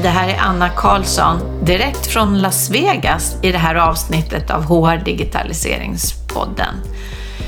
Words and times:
Hej, 0.00 0.12
det 0.12 0.18
här 0.18 0.28
är 0.28 0.38
Anna 0.38 0.68
Karlsson 0.68 1.64
direkt 1.64 2.06
från 2.06 2.38
Las 2.38 2.70
Vegas 2.70 3.36
i 3.42 3.52
det 3.52 3.58
här 3.58 3.74
avsnittet 3.74 4.50
av 4.50 4.64
HR 4.64 5.04
Digitaliseringspodden. 5.04 6.74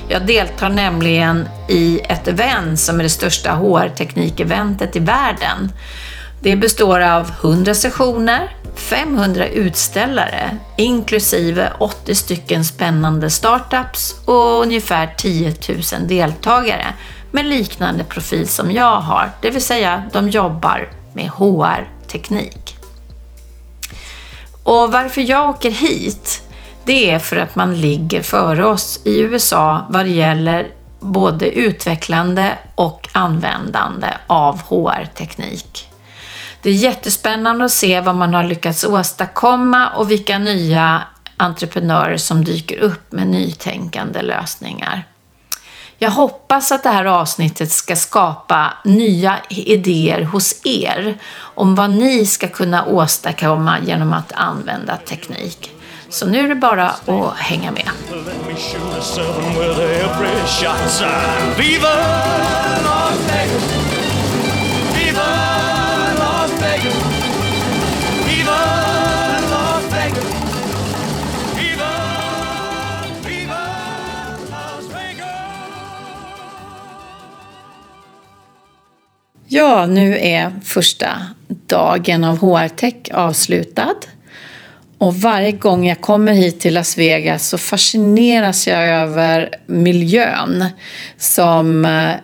Jag 0.09 0.27
deltar 0.27 0.69
nämligen 0.69 1.49
i 1.69 2.01
ett 2.09 2.29
event 2.29 2.81
som 2.81 2.99
är 2.99 3.03
det 3.03 3.09
största 3.09 3.51
HR-teknikeventet 3.53 4.97
i 4.97 4.99
världen. 4.99 5.73
Det 6.41 6.57
består 6.57 7.01
av 7.01 7.31
100 7.43 7.75
sessioner, 7.75 8.57
500 8.75 9.47
utställare, 9.47 10.57
inklusive 10.77 11.73
80 11.79 12.15
stycken 12.15 12.65
spännande 12.65 13.31
startups 13.31 14.15
och 14.25 14.63
ungefär 14.63 15.15
10 15.17 15.55
000 15.69 16.09
deltagare 16.09 16.87
med 17.31 17.45
liknande 17.45 18.05
profil 18.05 18.49
som 18.49 18.73
jag 18.73 19.01
har, 19.01 19.31
det 19.43 19.51
vill 19.51 19.63
säga 19.63 20.03
de 20.13 20.29
jobbar 20.29 20.89
med 21.15 21.29
HR 21.29 22.02
teknik. 22.13 22.77
Och 24.63 24.93
varför 24.93 25.21
jag 25.21 25.51
åker 25.51 25.71
hit, 25.71 26.43
det 26.85 27.11
är 27.11 27.19
för 27.19 27.37
att 27.37 27.57
man 27.57 27.81
ligger 27.81 28.23
före 28.23 28.65
oss 28.65 29.01
i 29.05 29.21
USA 29.21 29.87
vad 29.91 30.05
det 30.05 30.11
gäller 30.11 30.69
både 31.01 31.51
utvecklande 31.51 32.59
och 32.75 33.09
användande 33.13 34.09
av 34.27 34.61
HR-teknik. 34.63 35.89
Det 36.63 36.71
är 36.71 36.75
jättespännande 36.75 37.65
att 37.65 37.73
se 37.73 38.01
vad 38.01 38.15
man 38.15 38.35
har 38.35 38.45
lyckats 38.45 38.85
åstadkomma 38.85 39.89
och 39.97 40.11
vilka 40.11 40.39
nya 40.39 41.03
entreprenörer 41.37 42.17
som 42.17 42.45
dyker 42.45 42.79
upp 42.79 43.13
med 43.13 43.27
nytänkande 43.27 44.23
lösningar. 44.23 45.05
Jag 46.03 46.11
hoppas 46.11 46.73
att 46.73 46.83
det 46.83 46.89
här 46.89 47.05
avsnittet 47.05 47.73
ska 47.73 47.97
skapa 47.97 48.73
nya 48.85 49.37
idéer 49.49 50.23
hos 50.23 50.61
er 50.65 51.19
om 51.41 51.75
vad 51.75 51.91
ni 51.91 52.27
ska 52.27 52.49
kunna 52.49 52.87
åstadkomma 52.87 53.79
genom 53.87 54.13
att 54.13 54.33
använda 54.33 54.97
teknik. 54.97 55.71
Så 56.09 56.27
nu 56.27 56.39
är 56.39 56.49
det 56.49 56.55
bara 56.55 56.89
att 56.89 57.37
hänga 57.37 57.71
med. 57.71 57.91
Viva 61.59 61.89
Las 62.85 63.82
Ja, 79.55 79.87
nu 79.87 80.19
är 80.19 80.53
första 80.63 81.09
dagen 81.49 82.25
av 82.25 82.39
HR-tech 82.39 82.95
avslutad. 83.13 83.95
Och 85.03 85.15
varje 85.15 85.53
gång 85.53 85.87
jag 85.87 86.01
kommer 86.01 86.33
hit 86.33 86.61
till 86.61 86.75
Las 86.75 86.99
Vegas 86.99 87.49
så 87.49 87.59
fascineras 87.59 88.67
jag 88.67 88.89
över 88.89 89.51
miljön 89.67 90.65
som 91.17 91.85
eh, 91.85 92.15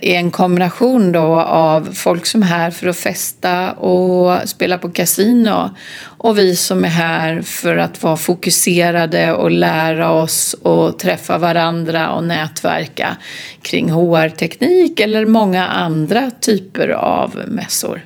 är 0.00 0.14
en 0.14 0.30
kombination 0.30 1.12
då 1.12 1.40
av 1.40 1.88
folk 1.94 2.26
som 2.26 2.42
är 2.42 2.46
här 2.46 2.70
för 2.70 2.86
att 2.86 2.96
festa 2.96 3.72
och 3.72 4.48
spela 4.48 4.78
på 4.78 4.90
kasino 4.90 5.70
och 6.02 6.38
vi 6.38 6.56
som 6.56 6.84
är 6.84 6.88
här 6.88 7.42
för 7.42 7.76
att 7.76 8.02
vara 8.02 8.16
fokuserade 8.16 9.32
och 9.32 9.50
lära 9.50 10.10
oss 10.10 10.54
och 10.62 10.98
träffa 10.98 11.38
varandra 11.38 12.12
och 12.12 12.24
nätverka 12.24 13.16
kring 13.62 13.90
HR-teknik 13.90 15.00
eller 15.00 15.26
många 15.26 15.66
andra 15.66 16.30
typer 16.40 16.88
av 16.88 17.42
mässor. 17.46 18.02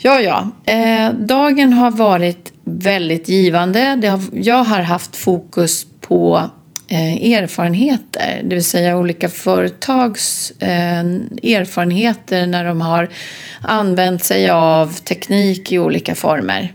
Ja, 0.00 0.20
ja. 0.20 0.50
Eh, 0.72 1.12
dagen 1.12 1.72
har 1.72 1.90
varit 1.90 2.52
väldigt 2.64 3.28
givande. 3.28 3.80
Har, 3.80 4.20
jag 4.32 4.64
har 4.64 4.80
haft 4.80 5.16
fokus 5.16 5.86
på 6.00 6.50
eh, 6.88 7.32
erfarenheter, 7.32 8.40
det 8.44 8.54
vill 8.54 8.64
säga 8.64 8.98
olika 8.98 9.28
företags 9.28 10.50
eh, 10.50 11.00
erfarenheter 11.58 12.46
när 12.46 12.64
de 12.64 12.80
har 12.80 13.08
använt 13.60 14.24
sig 14.24 14.50
av 14.50 14.94
teknik 14.94 15.72
i 15.72 15.78
olika 15.78 16.14
former. 16.14 16.72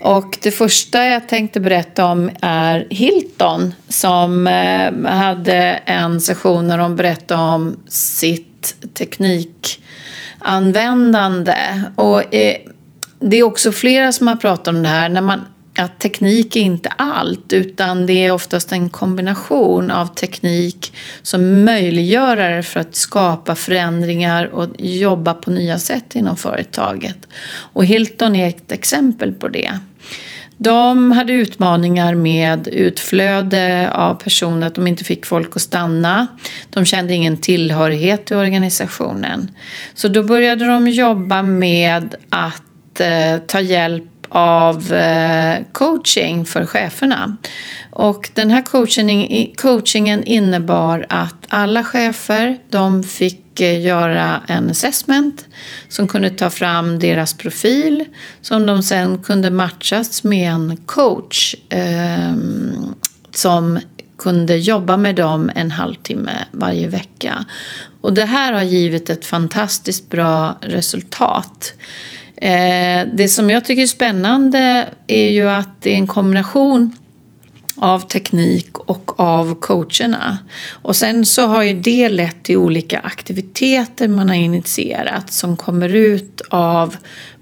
Och 0.00 0.38
det 0.42 0.50
första 0.50 1.04
jag 1.04 1.28
tänkte 1.28 1.60
berätta 1.60 2.06
om 2.06 2.30
är 2.40 2.86
Hilton 2.90 3.74
som 3.88 4.46
eh, 4.46 5.12
hade 5.12 5.80
en 5.84 6.20
session 6.20 6.68
där 6.68 6.78
de 6.78 6.96
berättade 6.96 7.42
om 7.42 7.76
sitt 7.88 8.94
teknik 8.94 9.80
användande. 10.38 11.82
Och 11.94 12.34
eh, 12.34 12.56
det 13.20 13.36
är 13.36 13.42
också 13.42 13.72
flera 13.72 14.12
som 14.12 14.26
har 14.26 14.36
pratat 14.36 14.68
om 14.68 14.82
det 14.82 14.88
här, 14.88 15.08
när 15.08 15.20
man, 15.20 15.40
att 15.78 16.00
teknik 16.00 16.56
är 16.56 16.60
inte 16.60 16.88
allt, 16.88 17.52
utan 17.52 18.06
det 18.06 18.12
är 18.12 18.30
oftast 18.30 18.72
en 18.72 18.90
kombination 18.90 19.90
av 19.90 20.06
teknik 20.06 20.92
som 21.22 21.64
möjliggörare 21.64 22.62
för 22.62 22.80
att 22.80 22.94
skapa 22.94 23.54
förändringar 23.54 24.44
och 24.44 24.68
jobba 24.78 25.34
på 25.34 25.50
nya 25.50 25.78
sätt 25.78 26.16
inom 26.16 26.36
företaget. 26.36 27.28
Och 27.72 27.84
Hilton 27.84 28.36
är 28.36 28.48
ett 28.48 28.72
exempel 28.72 29.32
på 29.32 29.48
det. 29.48 29.78
De 30.60 31.12
hade 31.12 31.32
utmaningar 31.32 32.14
med 32.14 32.68
utflöde 32.68 33.90
av 33.92 34.14
personer, 34.14 34.66
att 34.66 34.74
de 34.74 34.86
inte 34.86 35.04
fick 35.04 35.26
folk 35.26 35.56
att 35.56 35.62
stanna. 35.62 36.26
De 36.70 36.84
kände 36.84 37.14
ingen 37.14 37.36
tillhörighet 37.36 38.26
till 38.26 38.36
organisationen. 38.36 39.50
Så 39.94 40.08
då 40.08 40.22
började 40.22 40.66
de 40.66 40.88
jobba 40.88 41.42
med 41.42 42.14
att 42.28 43.00
eh, 43.00 43.38
ta 43.46 43.60
hjälp 43.60 44.17
av 44.28 44.92
eh, 44.92 45.62
coaching 45.72 46.44
för 46.44 46.66
cheferna. 46.66 47.36
Och 47.90 48.30
den 48.34 48.50
här 48.50 48.62
coaching, 48.62 49.54
coachingen 49.56 50.24
innebar 50.24 51.06
att 51.08 51.46
alla 51.48 51.84
chefer 51.84 52.58
de 52.70 53.02
fick 53.02 53.60
eh, 53.60 53.80
göra 53.80 54.42
en 54.46 54.70
assessment 54.70 55.46
som 55.88 56.08
kunde 56.08 56.30
ta 56.30 56.50
fram 56.50 56.98
deras 56.98 57.34
profil 57.34 58.04
som 58.40 58.66
de 58.66 58.82
sen 58.82 59.18
kunde 59.18 59.50
matchas 59.50 60.24
med 60.24 60.50
en 60.50 60.76
coach 60.76 61.54
eh, 61.68 62.34
som 63.34 63.78
kunde 64.18 64.56
jobba 64.56 64.96
med 64.96 65.14
dem 65.14 65.50
en 65.54 65.70
halvtimme 65.70 66.44
varje 66.52 66.88
vecka. 66.88 67.44
Och 68.00 68.12
det 68.12 68.24
här 68.24 68.52
har 68.52 68.62
givit 68.62 69.10
ett 69.10 69.26
fantastiskt 69.26 70.10
bra 70.10 70.58
resultat. 70.60 71.74
Eh, 72.40 73.06
det 73.12 73.28
som 73.28 73.50
jag 73.50 73.64
tycker 73.64 73.82
är 73.82 73.86
spännande 73.86 74.88
är 75.06 75.30
ju 75.30 75.48
att 75.48 75.82
det 75.82 75.90
är 75.90 75.96
en 75.96 76.06
kombination 76.06 76.96
av 77.76 78.00
teknik 78.00 78.78
och 78.78 79.20
av 79.20 79.54
coacherna. 79.54 80.38
Och 80.70 80.96
sen 80.96 81.26
så 81.26 81.46
har 81.46 81.62
ju 81.62 81.80
det 81.80 82.08
lett 82.08 82.42
till 82.42 82.56
olika 82.56 82.98
aktiviteter 82.98 84.08
man 84.08 84.28
har 84.28 84.36
initierat 84.36 85.32
som 85.32 85.56
kommer 85.56 85.94
ut 85.94 86.42
av 86.50 86.96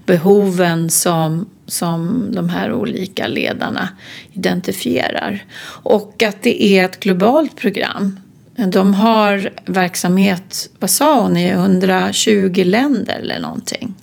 behoven 0.05 0.89
som, 0.89 1.49
som 1.65 2.29
de 2.31 2.49
här 2.49 2.73
olika 2.73 3.27
ledarna 3.27 3.89
identifierar. 4.33 5.45
Och 5.83 6.23
att 6.23 6.41
det 6.41 6.63
är 6.63 6.85
ett 6.85 6.99
globalt 6.99 7.55
program. 7.55 8.19
De 8.55 8.93
har 8.93 9.49
verksamhet, 9.65 10.69
vad 10.79 10.89
sa 10.89 11.21
hon, 11.21 11.37
i 11.37 11.49
120 11.49 12.63
länder 12.65 13.19
eller 13.19 13.39
någonting. 13.39 13.93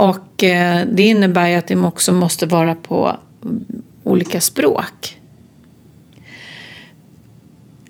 Och 0.00 0.44
eh, 0.44 0.86
det 0.92 1.02
innebär 1.02 1.48
ju 1.48 1.54
att 1.54 1.68
de 1.68 1.84
också 1.84 2.12
måste 2.12 2.46
vara 2.46 2.74
på 2.74 3.16
olika 4.04 4.40
språk. 4.40 5.16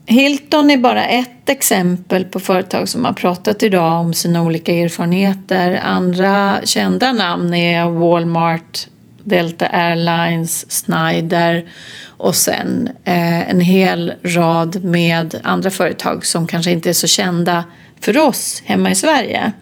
Hilton 0.07 0.71
är 0.71 0.77
bara 0.77 1.07
ett 1.07 1.49
exempel 1.49 2.25
på 2.25 2.41
företag 2.41 2.89
som 2.89 3.05
har 3.05 3.13
pratat 3.13 3.63
idag 3.63 4.01
om 4.01 4.15
sina 4.15 4.43
olika 4.43 4.75
erfarenheter. 4.75 5.81
Andra 5.85 6.61
kända 6.65 7.13
namn 7.13 7.55
är 7.55 7.91
Walmart, 7.91 8.87
Delta 9.25 9.67
Airlines, 9.67 10.71
Snyder 10.71 11.65
och 12.07 12.35
sen 12.35 12.89
eh, 13.05 13.51
en 13.51 13.61
hel 13.61 14.13
rad 14.23 14.85
med 14.85 15.41
andra 15.43 15.71
företag 15.71 16.27
som 16.27 16.47
kanske 16.47 16.71
inte 16.71 16.89
är 16.89 16.93
så 16.93 17.07
kända 17.07 17.65
för 18.01 18.19
oss 18.19 18.63
hemma 18.67 18.91
i 18.91 18.95
Sverige. 18.95 19.53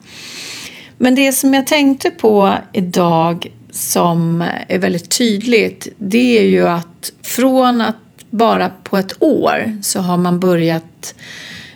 Men 0.98 1.14
det 1.14 1.32
som 1.32 1.54
jag 1.54 1.66
tänkte 1.66 2.10
på 2.10 2.54
idag 2.72 3.46
som 3.70 4.44
är 4.68 4.78
väldigt 4.78 5.10
tydligt 5.10 5.88
det 5.98 6.38
är 6.38 6.42
ju 6.42 6.68
att 6.68 7.12
från 7.22 7.80
att 7.80 7.96
bara 8.30 8.70
på 8.84 8.96
ett 8.96 9.22
år 9.22 9.78
så 9.82 10.00
har 10.00 10.16
man 10.16 10.40
börjat 10.40 11.14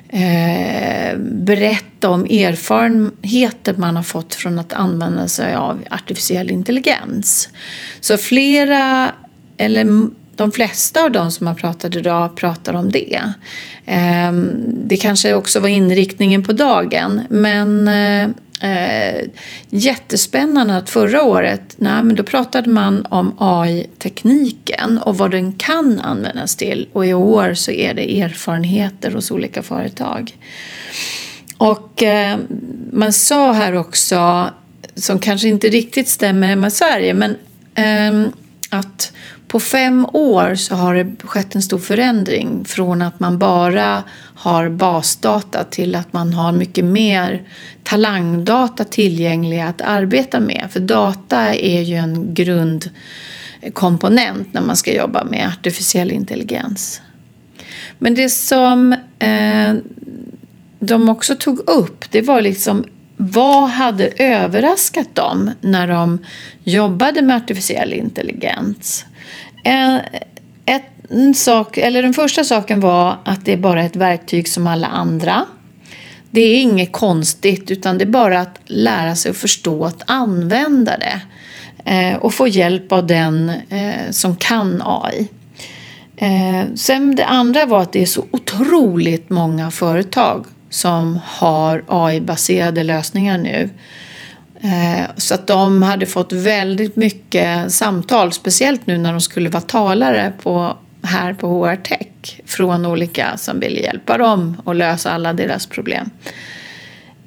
eh, 0.09 1.19
berätta 1.19 2.11
om 2.11 2.25
erfarenheter 2.25 3.75
man 3.77 3.97
har 3.97 4.03
fått 4.03 4.35
från 4.35 4.59
att 4.59 4.73
använda 4.73 5.29
sig 5.29 5.55
av 5.55 5.85
artificiell 5.91 6.51
intelligens. 6.51 7.49
Så 8.01 8.17
flera, 8.17 9.13
eller 9.57 10.09
de 10.37 10.53
flesta 10.53 11.05
av 11.05 11.13
de 11.13 11.31
som 11.31 11.47
har 11.47 11.55
pratat 11.55 11.97
idag 11.97 12.37
pratar 12.37 12.75
om 12.75 12.91
det. 12.93 13.23
Eh, 13.87 14.33
det 14.85 14.97
kanske 14.97 15.35
också 15.35 15.61
var 15.61 15.69
inriktningen 15.69 16.45
på 16.45 16.53
dagen 16.53 17.21
men 17.31 17.89
eh, 17.89 18.29
eh, 18.63 19.29
jättespännande 19.71 20.77
att 20.77 20.91
förra 20.91 21.23
året 21.23 21.75
nej, 21.77 22.03
men 22.03 22.15
då 22.15 22.23
pratade 22.23 22.71
man 22.71 23.07
om 23.07 23.35
AI-tekniken 23.39 24.99
och 24.99 25.19
vad 25.19 25.31
den 25.31 25.53
kan 25.53 26.01
användas 26.01 26.57
till. 26.57 26.89
Och 26.93 27.07
i 27.07 27.15
år 27.15 27.55
så 27.55 27.71
är 27.71 27.95
det 27.95 28.21
erfarenheter 28.21 29.11
hos 29.11 29.31
olika 29.31 29.63
företag. 29.63 30.37
Och 31.59 32.03
eh, 32.03 32.39
man 32.93 33.13
sa 33.13 33.53
här 33.53 33.75
också, 33.77 34.51
som 34.95 35.19
kanske 35.19 35.49
inte 35.49 35.69
riktigt 35.69 36.09
stämmer 36.09 36.47
hemma 36.47 36.67
i 36.67 36.71
Sverige, 36.71 37.15
men 37.15 37.37
eh, 37.75 38.33
att 38.71 39.13
på 39.53 39.61
fem 39.61 40.07
år 40.13 40.55
så 40.55 40.75
har 40.75 40.95
det 40.95 41.13
skett 41.25 41.55
en 41.55 41.63
stor 41.63 41.79
förändring 41.79 42.65
från 42.65 43.03
att 43.03 43.21
man 43.21 43.39
bara 43.39 44.03
har 44.35 44.69
basdata 44.69 45.65
till 45.65 45.95
att 45.95 46.13
man 46.13 46.33
har 46.33 46.53
mycket 46.53 46.85
mer 46.85 47.43
talangdata 47.83 48.85
tillgängliga 48.85 49.69
att 49.69 49.81
arbeta 49.81 50.41
med. 50.41 50.69
För 50.71 50.81
data 50.81 51.55
är 51.55 51.83
ju 51.83 51.97
en 51.97 52.35
grundkomponent 52.35 54.55
när 54.55 54.61
man 54.61 54.77
ska 54.77 54.95
jobba 54.95 55.25
med 55.25 55.49
artificiell 55.49 56.13
intelligens. 56.13 57.01
Men 57.99 58.15
det 58.15 58.29
som 58.29 58.93
eh, 59.19 59.75
de 60.79 61.09
också 61.09 61.37
tog 61.37 61.59
upp 61.59 62.05
det 62.11 62.23
var 62.23 62.41
liksom 62.41 62.85
vad 63.17 63.71
hade 63.71 64.09
överraskat 64.17 65.15
dem 65.15 65.51
när 65.61 65.89
de 65.89 66.19
jobbade 66.65 67.23
med 67.23 67.37
artificiell 67.37 67.93
intelligens? 67.93 69.07
En, 69.63 70.01
ett, 70.67 70.83
en 71.11 71.35
sak, 71.35 71.79
eller 71.79 72.03
den 72.03 72.15
första 72.15 72.45
saken 72.45 72.81
var 72.81 73.17
att 73.25 73.45
det 73.45 73.53
är 73.53 73.57
bara 73.57 73.85
ett 73.85 73.97
verktyg 73.97 74.49
som 74.49 74.67
alla 74.67 74.87
andra. 74.87 75.47
Det 76.31 76.41
är 76.41 76.63
inget 76.63 76.93
konstigt 76.93 77.71
utan 77.71 77.99
det 77.99 78.05
är 78.05 78.11
bara 78.11 78.41
att 78.41 78.59
lära 78.67 79.17
sig 79.17 79.31
att 79.31 79.37
förstå 79.37 79.85
att 79.85 80.03
använda 80.07 80.93
det 80.99 81.21
eh, 81.91 82.17
och 82.17 82.35
få 82.35 82.49
hjälp 82.49 82.93
av 82.93 83.07
den 83.07 83.53
eh, 83.69 84.11
som 84.11 84.37
kan 84.37 84.83
AI. 84.85 85.29
Eh, 86.17 86.65
sen 86.75 87.17
det 87.17 87.27
andra 87.27 87.67
var 87.67 87.83
att 87.83 87.93
det 87.93 88.03
är 88.03 88.07
så 88.07 88.25
otroligt 88.31 89.31
många 89.31 89.71
företag 89.71 90.47
som 90.71 91.21
har 91.25 91.85
AI-baserade 91.89 92.83
lösningar 92.83 93.39
nu. 93.39 93.71
Eh, 94.63 95.11
så 95.17 95.35
att 95.35 95.47
de 95.47 95.83
hade 95.83 96.07
fått 96.07 96.33
väldigt 96.33 96.97
mycket 96.97 97.73
samtal, 97.73 98.33
speciellt 98.33 98.87
nu 98.87 98.99
när 98.99 99.13
de 99.13 99.21
skulle 99.21 99.49
vara 99.49 99.63
talare 99.63 100.33
på, 100.43 100.77
här 101.03 101.35
på 101.35 101.67
HR 101.67 101.77
Tech 101.77 102.41
från 102.47 102.87
olika 102.87 103.37
som 103.37 103.61
ville 103.61 103.81
hjälpa 103.81 104.19
dem 104.19 104.63
och 104.65 104.75
lösa 104.75 105.11
alla 105.11 105.33
deras 105.33 105.67
problem. 105.67 106.11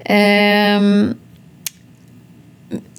Ehm, 0.06 1.16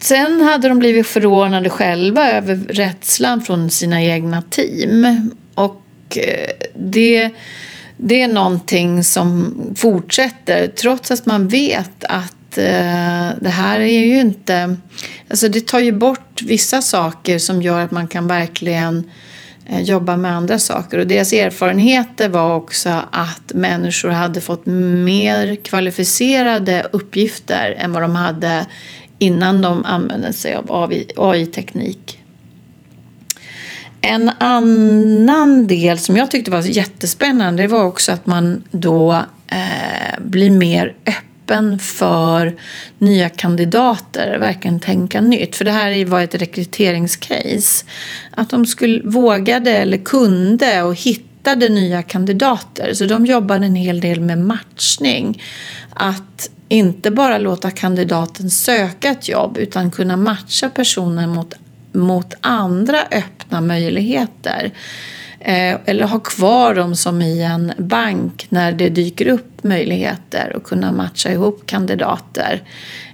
sen 0.01 0.41
hade 0.41 0.69
de 0.69 0.79
blivit 0.79 1.07
förordnade 1.07 1.71
själva 1.71 2.31
över 2.33 2.57
rädslan 2.57 3.41
från 3.41 3.71
sina 3.71 4.03
egna 4.03 4.43
team. 4.43 5.31
Och 5.55 5.83
eh, 6.17 6.51
det 6.75 7.31
det 7.97 8.23
är 8.23 8.29
någonting 8.29 9.05
som 9.05 9.55
fortsätter 9.77 10.67
trots 10.67 11.11
att 11.11 11.27
man 11.27 11.49
vet 11.49 12.05
att 12.05 12.36
eh, 12.59 13.29
det 13.41 13.49
här 13.49 13.81
är 13.81 14.05
ju 14.05 14.21
inte... 14.21 14.77
Alltså 15.31 15.49
det 15.49 15.67
tar 15.67 15.81
ju 15.81 15.93
bort 15.93 16.43
vissa 16.43 16.83
saker 16.83 17.39
som 17.39 17.63
gör 17.63 17.81
att 17.81 17.91
man 17.91 18.09
kan 18.09 18.27
verkligen 18.27 19.11
eh, 19.67 19.81
jobba 19.81 20.17
med 20.17 20.33
andra 20.33 20.59
saker. 20.59 20.99
Och 20.99 21.07
deras 21.07 21.33
erfarenheter 21.33 22.29
var 22.29 22.55
också 22.55 23.03
att 23.11 23.53
människor 23.55 24.11
hade 24.11 24.41
fått 24.41 24.67
mer 24.67 25.57
kvalificerade 25.57 26.87
uppgifter 26.93 27.77
än 27.79 27.93
vad 27.93 28.03
de 28.03 28.17
hade 28.17 28.67
innan 29.19 29.63
de 29.63 29.85
använde 29.85 30.33
sig 30.33 30.55
av 30.55 30.93
AI-teknik. 31.17 32.23
En 34.01 34.31
annan 34.39 35.67
del 35.67 35.99
som 35.99 36.17
jag 36.17 36.31
tyckte 36.31 36.51
var 36.51 36.63
jättespännande 36.63 37.63
det 37.63 37.69
var 37.69 37.85
också 37.85 38.13
att 38.13 38.27
man 38.27 38.65
då 38.71 39.13
eh, 39.47 40.21
blir 40.21 40.51
mer 40.51 40.95
öppen 41.07 41.36
för 41.79 42.57
nya 42.99 43.29
kandidater, 43.29 44.39
verkligen 44.39 44.81
tänka 44.81 45.21
nytt. 45.21 45.57
För 45.57 45.65
det 45.65 45.71
här 45.71 46.05
var 46.05 46.21
ett 46.21 46.35
rekryteringscase. 46.35 47.85
Att 48.31 48.51
de 48.51 48.67
skulle, 48.67 49.03
vågade 49.05 49.71
eller 49.71 49.99
kunde 49.99 50.83
och 50.83 50.95
hittade 50.95 51.69
nya 51.69 52.03
kandidater. 52.03 52.95
Så 52.95 53.05
de 53.05 53.27
jobbade 53.27 53.67
en 53.67 53.75
hel 53.75 54.01
del 54.01 54.21
med 54.21 54.39
matchning. 54.39 55.43
Att 55.91 56.51
inte 56.69 57.11
bara 57.11 57.39
låta 57.39 57.71
kandidaten 57.71 58.51
söka 58.51 59.09
ett 59.09 59.29
jobb 59.29 59.59
utan 59.59 59.91
kunna 59.91 60.17
matcha 60.17 60.71
personen 60.71 61.31
mot 61.31 61.55
mot 61.97 62.35
andra 62.41 63.03
öppna 63.11 63.61
möjligheter. 63.61 64.73
Eh, 65.47 65.79
eller 65.85 66.05
ha 66.05 66.19
kvar 66.19 66.75
dem 66.75 66.97
som 66.97 67.23
i 67.23 67.43
en 67.43 67.73
bank 67.79 68.47
när 68.49 68.73
det 68.73 68.89
dyker 68.89 69.27
upp 69.27 69.65
möjligheter 69.65 70.57
och 70.57 70.65
kunna 70.65 70.93
matcha 70.93 71.31
ihop 71.33 71.63
kandidater. 71.67 72.63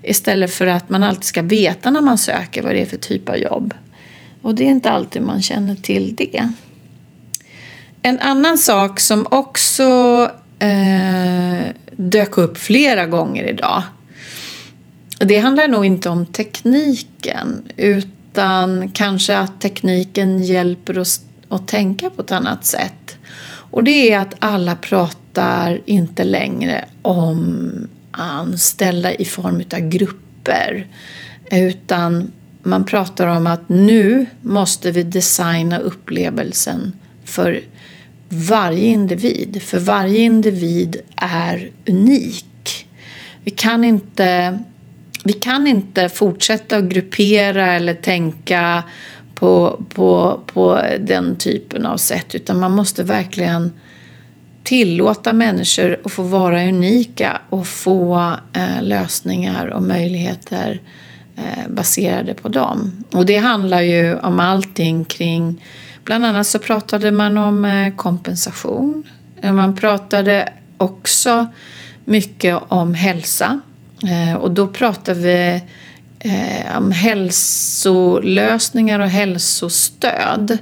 Istället 0.03 0.55
för 0.55 0.67
att 0.67 0.89
man 0.89 1.03
alltid 1.03 1.25
ska 1.25 1.43
veta 1.43 1.91
när 1.91 2.01
man 2.01 2.19
söker 2.19 2.63
vad 2.63 2.73
det 2.73 2.81
är 2.81 2.87
för 2.87 2.97
typ 2.97 3.29
av 3.29 3.37
jobb. 3.37 3.75
Och 4.43 4.55
det 4.55 4.65
är 4.65 4.69
inte 4.69 4.91
alltid 4.91 5.23
man 5.23 5.43
känner 5.43 5.75
till 5.75 6.17
det. 6.17 6.53
En 8.03 8.19
annan 8.19 8.59
sak 8.59 9.01
som 9.01 9.27
också 9.31 10.31
eh, 10.59 11.67
dök 11.97 12.39
upp 12.39 12.59
flera 12.59 13.07
gånger 13.07 13.45
idag. 13.45 13.83
Det 15.19 15.39
handlar 15.39 15.69
nog 15.69 15.87
inte 15.87 16.09
om 16.09 16.27
tekniken 16.27 17.63
utan 17.77 18.91
kanske 18.91 19.39
att 19.39 19.61
tekniken 19.61 20.43
hjälper 20.43 20.99
oss 20.99 21.21
och 21.53 21.67
tänka 21.67 22.11
på 22.11 22.23
ett 22.23 22.33
annat 22.33 22.65
sätt. 22.65 23.17
Och 23.71 23.85
det 23.85 24.13
är 24.13 24.19
att 24.19 24.35
alla 24.39 24.77
pratar 24.77 25.81
inte 25.85 26.25
längre 26.25 26.85
om 27.03 27.71
anställda 28.11 29.15
i 29.15 29.25
form 29.25 29.63
av 29.73 29.89
grupper 29.89 30.87
utan 31.51 32.33
man 32.63 32.85
pratar 32.85 33.27
om 33.27 33.47
att 33.47 33.69
nu 33.69 34.27
måste 34.43 34.91
vi 34.91 35.03
designa 35.03 35.79
upplevelsen 35.79 36.93
för 37.25 37.61
varje 38.29 38.87
individ. 38.87 39.63
För 39.63 39.79
varje 39.79 40.19
individ 40.19 40.97
är 41.17 41.71
unik. 41.87 42.87
Vi 43.45 43.51
kan 43.51 43.85
inte 43.85 44.59
vi 45.25 45.33
kan 45.33 45.67
inte 45.67 46.09
fortsätta 46.09 46.77
att 46.77 46.85
gruppera 46.85 47.73
eller 47.73 47.95
tänka 47.95 48.83
på, 49.43 49.83
på, 49.95 50.41
på 50.47 50.81
den 51.01 51.37
typen 51.37 51.87
av 51.87 51.97
sätt 51.97 52.35
utan 52.35 52.61
man 52.61 52.73
måste 52.73 53.03
verkligen 53.03 53.73
tillåta 54.63 55.33
människor 55.33 56.01
att 56.05 56.13
få 56.13 56.23
vara 56.23 56.69
unika 56.69 57.41
och 57.49 57.67
få 57.67 58.33
eh, 58.53 58.83
lösningar 58.83 59.67
och 59.67 59.83
möjligheter 59.83 60.81
eh, 61.37 61.69
baserade 61.69 62.35
på 62.35 62.49
dem. 62.49 63.05
Och 63.13 63.27
det 63.27 63.37
handlar 63.37 63.81
ju 63.81 64.19
om 64.19 64.41
allting 64.41 65.05
kring, 65.05 65.65
bland 66.05 66.25
annat 66.25 66.47
så 66.47 66.59
pratade 66.59 67.11
man 67.11 67.39
om 67.39 67.65
eh, 67.65 67.95
kompensation. 67.95 69.03
Man 69.43 69.77
pratade 69.77 70.53
också 70.77 71.47
mycket 72.05 72.59
om 72.69 72.95
hälsa. 72.95 73.61
Eh, 74.03 74.37
och 74.37 74.51
då 74.51 74.67
pratar 74.67 75.15
vi 75.15 75.63
eh, 76.25 76.77
om 76.77 76.93
hälsolösningar 76.93 79.01
och 79.01 79.09
hälsostöd. 79.09 80.59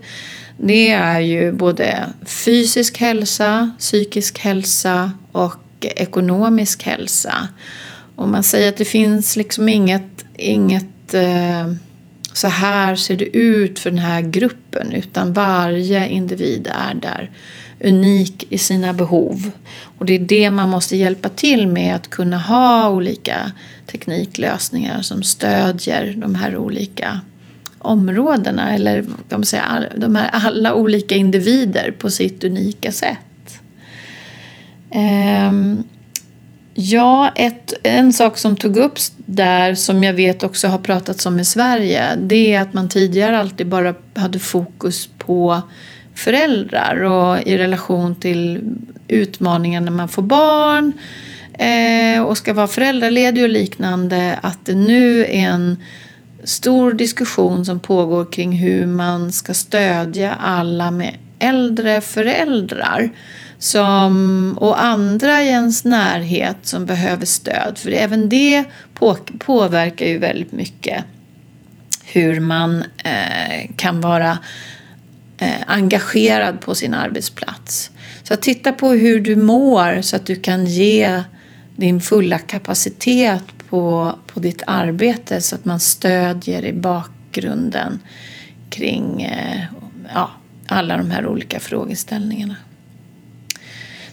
Det 0.56 0.90
är 0.90 1.20
ju 1.20 1.52
både 1.52 2.06
fysisk 2.26 2.98
hälsa, 2.98 3.70
psykisk 3.78 4.38
hälsa 4.38 5.12
och 5.32 5.56
ekonomisk 5.80 6.82
hälsa. 6.82 7.48
Och 8.16 8.28
man 8.28 8.42
säger 8.42 8.68
att 8.68 8.76
det 8.76 8.84
finns 8.84 9.36
liksom 9.36 9.68
inget, 9.68 10.24
inget 10.36 11.14
eh, 11.14 11.72
så 12.32 12.48
här 12.48 12.96
ser 12.96 13.16
det 13.16 13.36
ut 13.36 13.78
för 13.78 13.90
den 13.90 13.98
här 13.98 14.20
gruppen 14.20 14.92
utan 14.92 15.32
varje 15.32 16.08
individ 16.08 16.68
är 16.74 16.94
där 16.94 17.30
unik 17.84 18.46
i 18.50 18.58
sina 18.58 18.92
behov. 18.92 19.50
Och 19.98 20.06
det 20.06 20.14
är 20.14 20.18
det 20.18 20.50
man 20.50 20.68
måste 20.68 20.96
hjälpa 20.96 21.28
till 21.28 21.66
med 21.66 21.94
att 21.94 22.10
kunna 22.10 22.38
ha 22.38 22.90
olika 22.90 23.52
tekniklösningar 23.86 25.02
som 25.02 25.22
stödjer 25.22 26.14
de 26.16 26.34
här 26.34 26.56
olika 26.56 27.20
områdena 27.78 28.74
eller 28.74 29.02
kan 29.02 29.12
man 29.28 29.44
säga, 29.44 29.84
de 29.96 30.16
här 30.16 30.30
alla 30.32 30.74
olika 30.74 31.14
individer 31.14 31.94
på 31.98 32.10
sitt 32.10 32.44
unika 32.44 32.92
sätt. 32.92 33.60
Ehm. 34.90 35.84
Ja, 36.82 37.32
ett, 37.34 37.74
en 37.82 38.12
sak 38.12 38.38
som 38.38 38.56
tog 38.56 38.76
upp 38.76 38.98
där 39.16 39.74
som 39.74 40.04
jag 40.04 40.12
vet 40.12 40.42
också 40.42 40.68
har 40.68 40.78
pratats 40.78 41.26
om 41.26 41.40
i 41.40 41.44
Sverige 41.44 42.16
det 42.16 42.54
är 42.54 42.60
att 42.60 42.72
man 42.72 42.88
tidigare 42.88 43.38
alltid 43.38 43.66
bara 43.66 43.94
hade 44.14 44.38
fokus 44.38 45.08
på 45.18 45.62
föräldrar 46.14 47.02
och 47.02 47.46
i 47.46 47.58
relation 47.58 48.14
till 48.14 48.60
utmaningar 49.08 49.80
när 49.80 49.90
man 49.90 50.08
får 50.08 50.22
barn 50.22 50.92
eh, 51.52 52.22
och 52.22 52.38
ska 52.38 52.54
vara 52.54 52.66
föräldraledig 52.66 53.42
och 53.44 53.50
liknande 53.50 54.38
att 54.42 54.66
det 54.66 54.74
nu 54.74 55.20
är 55.20 55.48
en 55.48 55.76
stor 56.44 56.92
diskussion 56.92 57.64
som 57.64 57.80
pågår 57.80 58.32
kring 58.32 58.52
hur 58.52 58.86
man 58.86 59.32
ska 59.32 59.54
stödja 59.54 60.34
alla 60.34 60.90
med 60.90 61.14
äldre 61.38 62.00
föräldrar 62.00 63.10
som, 63.60 64.54
och 64.60 64.82
andra 64.82 65.42
i 65.42 65.48
ens 65.48 65.84
närhet 65.84 66.56
som 66.62 66.86
behöver 66.86 67.26
stöd. 67.26 67.78
För 67.78 67.90
även 67.90 68.28
det 68.28 68.64
på, 68.94 69.16
påverkar 69.38 70.06
ju 70.06 70.18
väldigt 70.18 70.52
mycket 70.52 71.04
hur 72.04 72.40
man 72.40 72.84
eh, 73.04 73.70
kan 73.76 74.00
vara 74.00 74.38
eh, 75.38 75.60
engagerad 75.66 76.60
på 76.60 76.74
sin 76.74 76.94
arbetsplats. 76.94 77.90
Så 78.22 78.34
att 78.34 78.42
titta 78.42 78.72
på 78.72 78.90
hur 78.90 79.20
du 79.20 79.36
mår 79.36 80.02
så 80.02 80.16
att 80.16 80.26
du 80.26 80.36
kan 80.36 80.66
ge 80.66 81.22
din 81.76 82.00
fulla 82.00 82.38
kapacitet 82.38 83.44
på, 83.68 84.14
på 84.26 84.40
ditt 84.40 84.62
arbete 84.66 85.40
så 85.40 85.54
att 85.54 85.64
man 85.64 85.80
stödjer 85.80 86.64
i 86.64 86.72
bakgrunden 86.72 88.00
kring 88.70 89.22
eh, 89.22 89.62
ja, 90.14 90.30
alla 90.66 90.96
de 90.96 91.10
här 91.10 91.26
olika 91.26 91.60
frågeställningarna. 91.60 92.56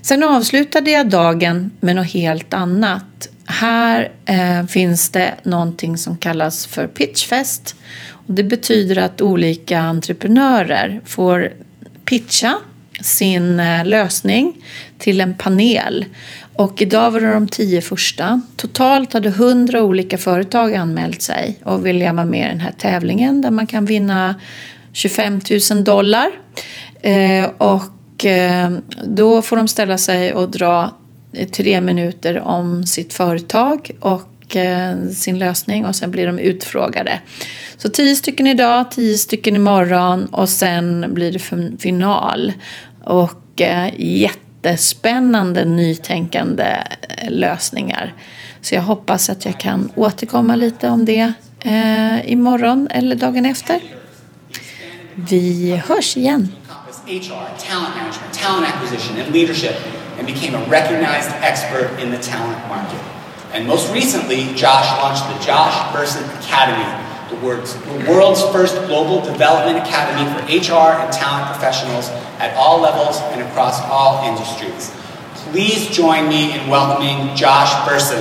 Sen 0.08 0.24
avslutade 0.24 0.92
jag 0.92 1.10
dagen 1.10 1.72
med 1.80 1.96
något 1.96 2.12
helt 2.12 2.54
annat. 2.54 3.30
Här 3.46 4.12
eh, 4.26 4.66
finns 4.66 5.10
det 5.10 5.34
någonting 5.44 5.98
som 5.98 6.18
kallas 6.18 6.66
för 6.66 6.88
pitchfest. 6.88 7.76
Och 8.10 8.34
det 8.34 8.44
betyder 8.44 8.98
att 8.98 9.22
olika 9.22 9.80
entreprenörer 9.80 11.02
får 11.06 11.52
pitcha 12.06 12.56
sin 13.02 13.60
eh, 13.60 13.86
lösning 13.86 14.54
till 14.98 15.22
en 15.22 15.34
panel. 15.34 16.06
Och 16.54 16.82
idag 16.82 17.12
var 17.12 17.20
det 17.20 17.34
de 17.34 17.48
tio 17.48 17.82
första. 17.82 18.42
Totalt 18.56 19.14
hade 19.14 19.30
hundra 19.30 19.84
olika 19.84 20.18
företag 20.18 20.76
anmält 20.76 21.22
sig 21.22 21.60
och 21.64 21.86
ville 21.86 22.12
vara 22.12 22.26
med 22.26 22.46
i 22.46 22.50
den 22.50 22.60
här 22.60 22.74
tävlingen 22.78 23.42
där 23.42 23.52
man 23.52 23.68
kan 23.68 23.86
vinna 23.86 24.36
25 24.94 25.42
000 25.72 25.84
dollar. 25.84 26.28
Eh, 27.02 27.46
och 27.58 27.97
och 28.18 28.26
eh, 28.26 28.72
då 29.04 29.42
får 29.42 29.58
de 29.58 29.68
ställa 29.68 29.98
sig 29.98 30.34
och 30.34 30.50
dra 30.50 30.92
eh, 31.34 31.48
tre 31.48 31.82
minuter 31.82 32.40
om 32.40 32.86
sitt 32.86 33.14
företag 33.14 33.92
och 34.00 34.56
eh, 34.56 35.08
sin 35.10 35.40
lösning 35.40 35.86
och 35.86 35.96
sen 35.96 36.12
blir 36.12 36.28
de 36.28 36.40
utfrågade. 36.40 37.20
Så 37.78 37.90
tio 37.90 38.16
stycken 38.16 38.48
idag, 38.48 38.92
tio 38.92 39.18
stycken 39.18 39.56
imorgon 39.56 40.26
och 40.26 40.50
sen 40.50 41.06
blir 41.14 41.32
det 41.32 41.40
final. 41.80 42.54
Och 43.04 43.62
jättespännande 43.98 45.66
nytänkande 45.66 46.66
lösningar. 47.30 48.14
Så 48.62 48.76
jag 48.76 48.82
hoppas 48.82 49.30
att 49.30 49.46
jag 49.46 49.60
kan 49.60 49.92
återkomma 49.96 50.56
lite 50.56 50.90
om 50.90 51.06
det 51.06 51.34
eh, 51.60 52.32
imorgon 52.32 52.88
eller 52.92 53.16
dagen 53.16 53.46
efter. 53.46 53.80
Vi 55.16 55.82
hörs 55.88 56.18
igen. 56.18 56.52
HR, 57.08 57.48
talent 57.58 57.96
management, 57.96 58.34
talent 58.34 58.68
acquisition, 58.68 59.16
and 59.16 59.32
leadership, 59.34 59.74
and 60.18 60.28
became 60.28 60.56
a 60.56 60.66
recognized 60.66 61.30
expert 61.40 61.98
in 62.02 62.12
the 62.12 62.18
talent 62.18 62.60
market. 62.68 63.00
And 63.54 63.66
most 63.66 63.94
recently, 63.94 64.54
Josh 64.56 64.86
launched 65.02 65.24
the 65.24 65.46
Josh 65.46 65.94
Burson 65.94 66.26
Academy, 66.42 66.84
the 67.30 67.46
world's, 67.46 68.42
first 68.52 68.76
global 68.88 69.22
development 69.22 69.78
academy 69.78 70.28
for 70.32 70.44
HR 70.48 71.00
and 71.00 71.14
talent 71.14 71.48
professionals 71.48 72.10
at 72.40 72.54
all 72.58 72.82
levels 72.82 73.22
and 73.32 73.42
across 73.42 73.80
all 73.84 74.28
industries. 74.28 74.94
Please 75.52 75.88
join 75.88 76.28
me 76.28 76.60
in 76.60 76.70
welcoming 76.70 77.34
Josh 77.38 77.72
Burson. 77.88 78.20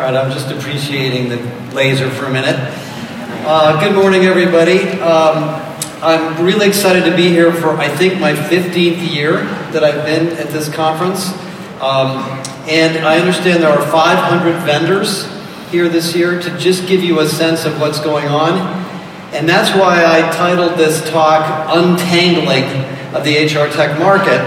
All 0.00 0.06
right, 0.06 0.16
I'm 0.16 0.32
just 0.32 0.50
appreciating 0.50 1.28
the 1.28 1.36
laser 1.74 2.08
for 2.08 2.24
a 2.24 2.32
minute. 2.32 2.56
Uh, 3.44 3.78
good 3.84 3.94
morning, 3.94 4.22
everybody. 4.22 4.80
Um, 4.98 5.60
I'm 6.02 6.42
really 6.42 6.68
excited 6.68 7.04
to 7.04 7.14
be 7.14 7.28
here 7.28 7.52
for, 7.52 7.76
I 7.76 7.88
think, 7.88 8.18
my 8.18 8.32
15th 8.32 9.12
year 9.12 9.44
that 9.72 9.84
I've 9.84 10.06
been 10.06 10.28
at 10.38 10.48
this 10.48 10.72
conference. 10.72 11.30
Um, 11.82 12.16
and 12.66 13.04
I 13.04 13.18
understand 13.18 13.62
there 13.62 13.68
are 13.68 13.90
500 13.90 14.64
vendors 14.64 15.28
here 15.70 15.86
this 15.86 16.16
year 16.16 16.40
to 16.40 16.56
just 16.56 16.88
give 16.88 17.04
you 17.04 17.20
a 17.20 17.28
sense 17.28 17.66
of 17.66 17.78
what's 17.78 18.00
going 18.00 18.28
on. 18.28 18.54
And 19.34 19.46
that's 19.46 19.78
why 19.78 20.02
I 20.02 20.32
titled 20.32 20.78
this 20.78 21.06
talk 21.10 21.68
Untangling 21.76 22.64
of 23.14 23.22
the 23.22 23.36
HR 23.36 23.70
Tech 23.70 23.98
Market, 23.98 24.40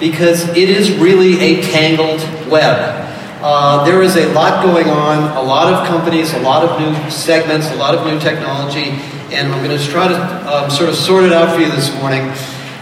because 0.00 0.48
it 0.56 0.68
is 0.68 0.90
really 0.98 1.38
a 1.38 1.62
tangled 1.62 2.50
web. 2.50 3.07
Uh, 3.40 3.84
there 3.84 4.02
is 4.02 4.16
a 4.16 4.32
lot 4.32 4.64
going 4.64 4.88
on, 4.88 5.36
a 5.36 5.40
lot 5.40 5.72
of 5.72 5.86
companies, 5.86 6.34
a 6.34 6.40
lot 6.40 6.64
of 6.64 6.80
new 6.80 7.08
segments, 7.08 7.70
a 7.70 7.76
lot 7.76 7.94
of 7.94 8.04
new 8.04 8.18
technology, 8.18 8.90
and 9.32 9.52
I'm 9.52 9.64
going 9.64 9.78
to 9.78 9.86
try 9.86 10.08
to 10.08 10.16
um, 10.52 10.70
sort 10.70 10.88
of 10.88 10.96
sort 10.96 11.22
it 11.22 11.32
out 11.32 11.54
for 11.54 11.60
you 11.60 11.70
this 11.70 11.94
morning. 12.00 12.22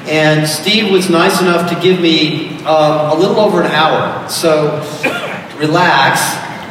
And 0.09 0.49
Steve 0.49 0.91
was 0.91 1.11
nice 1.11 1.43
enough 1.43 1.69
to 1.69 1.79
give 1.83 2.01
me 2.01 2.63
uh, 2.65 3.15
a 3.15 3.17
little 3.19 3.39
over 3.39 3.61
an 3.61 3.71
hour, 3.71 4.27
so 4.31 4.79
relax. 5.59 6.23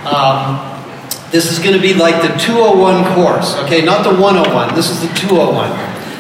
Um, 0.03 0.71
this 1.29 1.51
is 1.51 1.59
going 1.59 1.75
to 1.75 1.81
be 1.81 1.93
like 1.93 2.23
the 2.23 2.35
201 2.39 3.13
course, 3.13 3.55
okay? 3.65 3.85
Not 3.85 4.03
the 4.03 4.19
101. 4.19 4.73
This 4.73 4.89
is 4.89 5.01
the 5.01 5.13
201. 5.13 5.69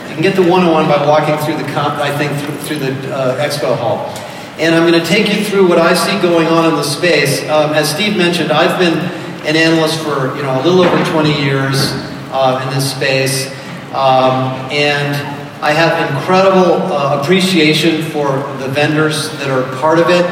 You 0.09 0.13
can 0.13 0.21
get 0.21 0.35
the 0.35 0.43
101 0.43 0.87
by 0.87 1.03
walking 1.07 1.35
through 1.43 1.57
the, 1.57 1.73
comp, 1.73 1.95
I 1.95 2.15
think, 2.15 2.31
through, 2.39 2.57
through 2.57 2.79
the 2.79 3.15
uh, 3.15 3.43
expo 3.43 3.75
hall 3.75 4.13
and 4.57 4.73
I'm 4.73 4.89
going 4.89 5.01
to 5.01 5.05
take 5.05 5.27
you 5.27 5.43
through 5.43 5.67
what 5.67 5.77
I 5.77 5.93
see 5.93 6.19
going 6.21 6.47
on 6.47 6.69
in 6.69 6.75
the 6.75 6.83
space. 6.83 7.41
Um, 7.49 7.73
as 7.73 7.93
Steve 7.93 8.15
mentioned, 8.15 8.51
I've 8.51 8.79
been 8.79 8.97
an 9.45 9.55
analyst 9.55 9.99
for 9.99 10.35
you 10.37 10.43
know 10.43 10.61
a 10.61 10.63
little 10.63 10.81
over 10.81 11.11
20 11.11 11.43
years 11.43 11.91
uh, 12.31 12.61
in 12.63 12.73
this 12.73 12.95
space, 12.95 13.47
um, 13.93 14.71
and 14.71 15.15
I 15.61 15.71
have 15.71 16.09
incredible 16.15 16.83
uh, 16.93 17.21
appreciation 17.21 18.01
for 18.11 18.37
the 18.59 18.69
vendors 18.69 19.31
that 19.39 19.49
are 19.49 19.63
part 19.81 19.99
of 19.99 20.09
it. 20.09 20.23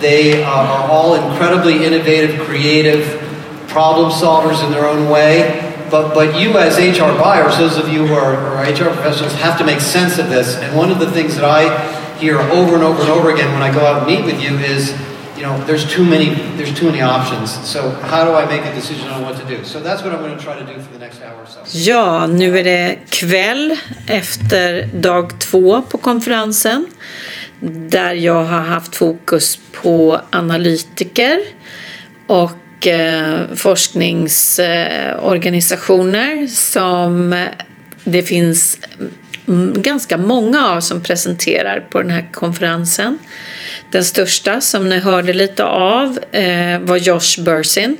They 0.00 0.44
uh, 0.44 0.48
are 0.48 0.90
all 0.90 1.14
incredibly 1.14 1.84
innovative, 1.84 2.40
creative, 2.46 3.20
problem 3.66 4.10
solvers 4.12 4.64
in 4.64 4.70
their 4.70 4.86
own 4.86 5.10
way. 5.10 5.60
But, 5.90 6.14
but 6.14 6.40
you 6.40 6.58
as 6.58 6.78
HR 6.78 7.16
buyers, 7.20 7.58
those 7.58 7.76
of 7.76 7.88
you 7.88 8.06
who 8.06 8.14
are, 8.14 8.34
are 8.34 8.62
HR 8.64 8.92
professionals, 8.94 9.32
have 9.34 9.58
to 9.58 9.64
make 9.64 9.80
sense 9.80 10.18
of 10.18 10.28
this. 10.28 10.56
And 10.56 10.76
one 10.76 10.90
of 10.90 10.98
the 10.98 11.10
things 11.10 11.36
that 11.36 11.44
I 11.44 12.03
hear 12.18 12.38
over 12.38 12.74
and 12.74 12.84
over 12.84 13.00
and 13.02 13.10
over 13.10 13.30
again 13.34 13.52
when 13.52 13.62
I 13.62 13.72
go 13.72 13.80
out 13.80 13.98
and 13.98 14.06
meet 14.06 14.24
with 14.24 14.40
you 14.42 14.56
is, 14.58 14.92
you 15.36 15.42
know, 15.42 15.58
there's 15.66 15.84
too 15.96 16.04
many, 16.04 16.34
there's 16.56 16.72
too 16.78 16.86
many 16.86 17.02
options. 17.02 17.50
So 17.66 17.90
how 18.12 18.24
do 18.24 18.34
I 18.34 18.46
make 18.46 18.64
a 18.64 18.74
decision 18.74 19.08
on 19.08 19.22
what 19.22 19.36
to 19.40 19.46
do? 19.46 19.64
So 19.64 19.80
that's 19.80 20.02
what 20.02 20.12
I'm 20.14 20.20
going 20.20 20.36
to 20.36 20.42
try 20.44 20.58
to 20.58 20.64
do 20.64 20.80
for 20.80 20.92
the 20.92 20.98
next 20.98 21.22
hour 21.22 21.42
or 21.42 21.46
so. 21.46 21.60
Ja, 21.72 22.26
nu 22.26 22.58
är 22.58 22.64
det 22.64 22.98
kväll 23.10 23.76
efter 24.06 24.88
dag 24.92 25.40
två 25.40 25.82
på 25.82 25.98
konferensen 25.98 26.86
där 27.88 28.14
jag 28.14 28.44
har 28.44 28.60
haft 28.60 28.96
fokus 28.96 29.58
på 29.82 30.20
analytiker 30.30 31.40
och 32.26 32.86
eh, 32.86 33.54
forskningsorganisationer 33.54 36.46
som 36.46 37.34
det 38.04 38.22
finns 38.22 38.78
Mm, 39.48 39.82
ganska 39.82 40.16
många 40.16 40.68
av 40.68 40.80
som 40.80 41.02
presenterar 41.02 41.80
på 41.90 42.02
den 42.02 42.10
här 42.10 42.28
konferensen. 42.32 43.18
Den 43.90 44.04
största 44.04 44.60
som 44.60 44.88
ni 44.88 44.98
hörde 44.98 45.32
lite 45.32 45.64
av 45.64 46.18
eh, 46.32 46.78
var 46.80 46.96
Josh 46.96 47.44
Bursin. 47.44 47.96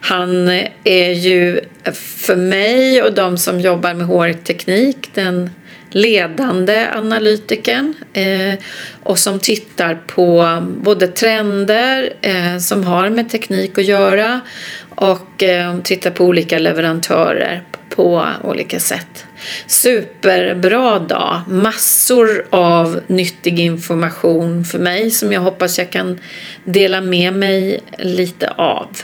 Han 0.00 0.48
är 0.84 1.10
ju 1.10 1.60
för 1.92 2.36
mig 2.36 3.02
och 3.02 3.12
de 3.12 3.38
som 3.38 3.60
jobbar 3.60 3.94
med 3.94 4.06
HR-teknik 4.06 5.10
den 5.14 5.50
ledande 5.90 6.86
analytikern 6.94 7.94
eh, 8.12 8.54
och 9.02 9.18
som 9.18 9.38
tittar 9.38 9.98
på 10.06 10.58
både 10.82 11.08
trender 11.08 12.12
eh, 12.20 12.58
som 12.58 12.84
har 12.84 13.10
med 13.10 13.30
teknik 13.30 13.78
att 13.78 13.84
göra 13.84 14.40
och 14.88 15.42
eh, 15.42 15.78
tittar 15.80 16.10
på 16.10 16.24
olika 16.24 16.58
leverantörer 16.58 17.62
på 17.88 18.26
olika 18.44 18.80
sätt. 18.80 19.27
Superbra 19.66 20.98
dag! 20.98 21.40
Massor 21.48 22.46
av 22.50 23.00
nyttig 23.06 23.60
information 23.60 24.64
för 24.64 24.78
mig 24.78 25.10
som 25.10 25.32
jag 25.32 25.40
hoppas 25.40 25.78
jag 25.78 25.90
kan 25.90 26.20
dela 26.64 27.00
med 27.00 27.32
mig 27.32 27.80
lite 27.98 28.50
av. 28.50 28.96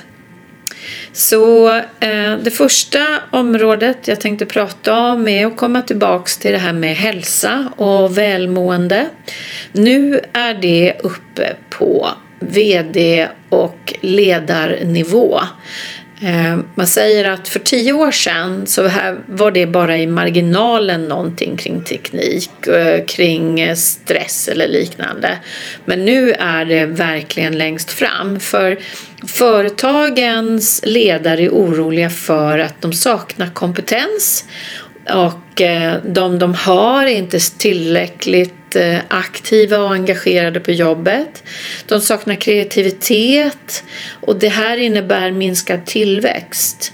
Så 1.13 1.69
eh, 2.01 2.37
det 2.43 2.51
första 2.51 3.07
området 3.31 4.09
jag 4.09 4.21
tänkte 4.21 4.47
prata 4.47 4.99
om 4.99 5.29
är 5.29 5.47
att 5.47 5.57
komma 5.57 5.83
tillbaks 5.83 6.39
till 6.39 6.53
det 6.53 6.59
här 6.59 6.73
med 6.73 6.97
hälsa 6.97 7.73
och 7.77 8.19
välmående. 8.19 9.07
Nu 9.73 10.21
är 10.33 10.55
det 10.55 10.97
uppe 11.03 11.57
på 11.71 12.09
VD 12.39 13.29
och 13.49 13.95
ledarnivå. 14.01 15.41
Eh, 16.21 16.59
man 16.75 16.87
säger 16.87 17.31
att 17.31 17.49
för 17.49 17.59
tio 17.59 17.93
år 17.93 18.11
sedan 18.11 18.67
så 18.67 18.91
var 19.27 19.51
det 19.51 19.67
bara 19.67 19.99
i 19.99 20.07
marginalen 20.07 21.05
någonting 21.05 21.57
kring 21.57 21.83
teknik, 21.83 22.67
eh, 22.67 23.05
kring 23.05 23.61
eh, 23.61 23.75
stress 23.75 24.49
eller 24.49 24.69
liknande. 24.69 25.39
Men 25.85 26.05
nu 26.05 26.33
är 26.33 26.65
det 26.65 26.87
verkligen 26.87 27.59
längst 27.59 27.91
fram. 27.91 28.41
För 28.41 28.79
företagens 29.27 30.81
ledare 30.85 31.43
är 31.43 31.51
oroliga 31.51 32.11
för 32.11 32.59
att 32.59 32.83
de 32.83 32.93
saknar 32.93 33.47
kompetens 33.47 34.45
och 35.15 35.63
de 36.03 36.39
de 36.39 36.55
har 36.55 37.03
är 37.03 37.07
inte 37.07 37.39
tillräckligt 37.59 38.55
Eh, 38.77 38.99
aktiva 39.09 39.79
och 39.79 39.93
engagerade 39.93 40.61
på 40.61 40.71
jobbet. 40.71 41.43
De 41.87 42.01
saknar 42.01 42.35
kreativitet 42.35 43.85
och 44.21 44.37
det 44.37 44.49
här 44.49 44.77
innebär 44.77 45.31
minskad 45.31 45.87
tillväxt. 45.87 46.93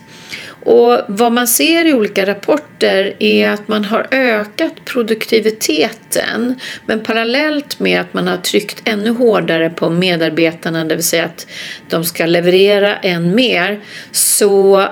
Och 0.62 1.00
vad 1.08 1.32
man 1.32 1.48
ser 1.48 1.84
i 1.84 1.92
olika 1.92 2.26
rapporter 2.26 3.16
är 3.18 3.48
att 3.48 3.68
man 3.68 3.84
har 3.84 4.06
ökat 4.10 4.84
produktiviteten 4.84 6.60
men 6.86 7.00
parallellt 7.00 7.80
med 7.80 8.00
att 8.00 8.14
man 8.14 8.28
har 8.28 8.36
tryckt 8.36 8.88
ännu 8.88 9.10
hårdare 9.10 9.70
på 9.70 9.90
medarbetarna, 9.90 10.84
det 10.84 10.94
vill 10.94 11.04
säga 11.04 11.24
att 11.24 11.46
de 11.88 12.04
ska 12.04 12.26
leverera 12.26 12.96
än 12.96 13.34
mer, 13.34 13.80
så 14.12 14.86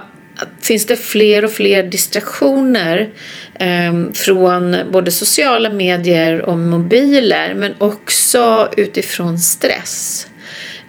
finns 0.60 0.86
det 0.86 0.96
fler 0.96 1.44
och 1.44 1.52
fler 1.52 1.82
distraktioner 1.82 3.10
Ehm, 3.58 4.12
från 4.12 4.76
både 4.92 5.10
sociala 5.10 5.70
medier 5.70 6.42
och 6.42 6.58
mobiler 6.58 7.54
men 7.54 7.74
också 7.78 8.68
utifrån 8.76 9.38
stress. 9.38 10.26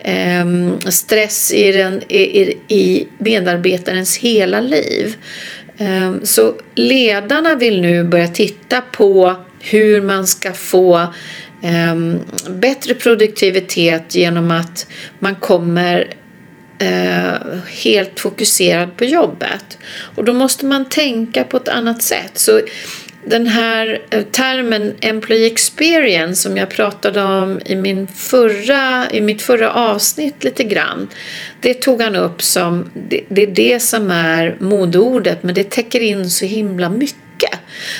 Ehm, 0.04 0.80
stress 0.82 1.54
i, 1.54 1.72
den, 1.72 2.04
i, 2.12 2.58
i 2.68 3.08
medarbetarens 3.18 4.18
hela 4.18 4.62
liv. 4.62 5.16
Ehm, 5.78 6.20
så 6.24 6.54
ledarna 6.76 7.56
vill 7.56 7.82
nu 7.82 8.04
börja 8.04 8.28
titta 8.28 8.82
på 8.82 9.36
hur 9.60 10.02
man 10.02 10.28
ska 10.28 10.54
få 10.54 11.14
bättre 12.50 12.94
produktivitet 12.94 14.16
genom 14.16 14.52
att 14.52 14.88
man 15.20 15.36
kommer 15.36 16.14
Eh, 16.81 17.57
helt 17.67 18.19
fokuserad 18.19 18.98
på 18.98 19.05
jobbet. 19.05 19.77
Och 20.15 20.24
då 20.24 20.33
måste 20.33 20.65
man 20.65 20.86
tänka 20.86 21.43
på 21.43 21.57
ett 21.57 21.67
annat 21.67 22.01
sätt. 22.01 22.31
Så 22.33 22.62
den 23.25 23.48
här 23.48 24.01
eh, 24.09 24.24
termen 24.24 24.95
Employee 25.01 25.48
Experience 25.48 26.41
som 26.41 26.57
jag 26.57 26.69
pratade 26.69 27.24
om 27.24 27.59
i, 27.65 27.75
min 27.75 28.07
förra, 28.07 29.12
i 29.12 29.21
mitt 29.21 29.41
förra 29.41 29.71
avsnitt 29.74 30.43
lite 30.43 30.63
grann. 30.63 31.07
Det 31.62 31.74
tog 31.74 32.01
han 32.01 32.15
upp 32.15 32.43
som, 32.43 32.89
det, 33.09 33.21
det 33.29 33.43
är 33.43 33.48
det 33.48 33.79
som 33.79 34.12
är 34.12 34.57
modeordet 34.59 35.43
men 35.43 35.55
det 35.55 35.69
täcker 35.69 36.00
in 36.00 36.29
så 36.29 36.45
himla 36.45 36.89
mycket. 36.89 37.59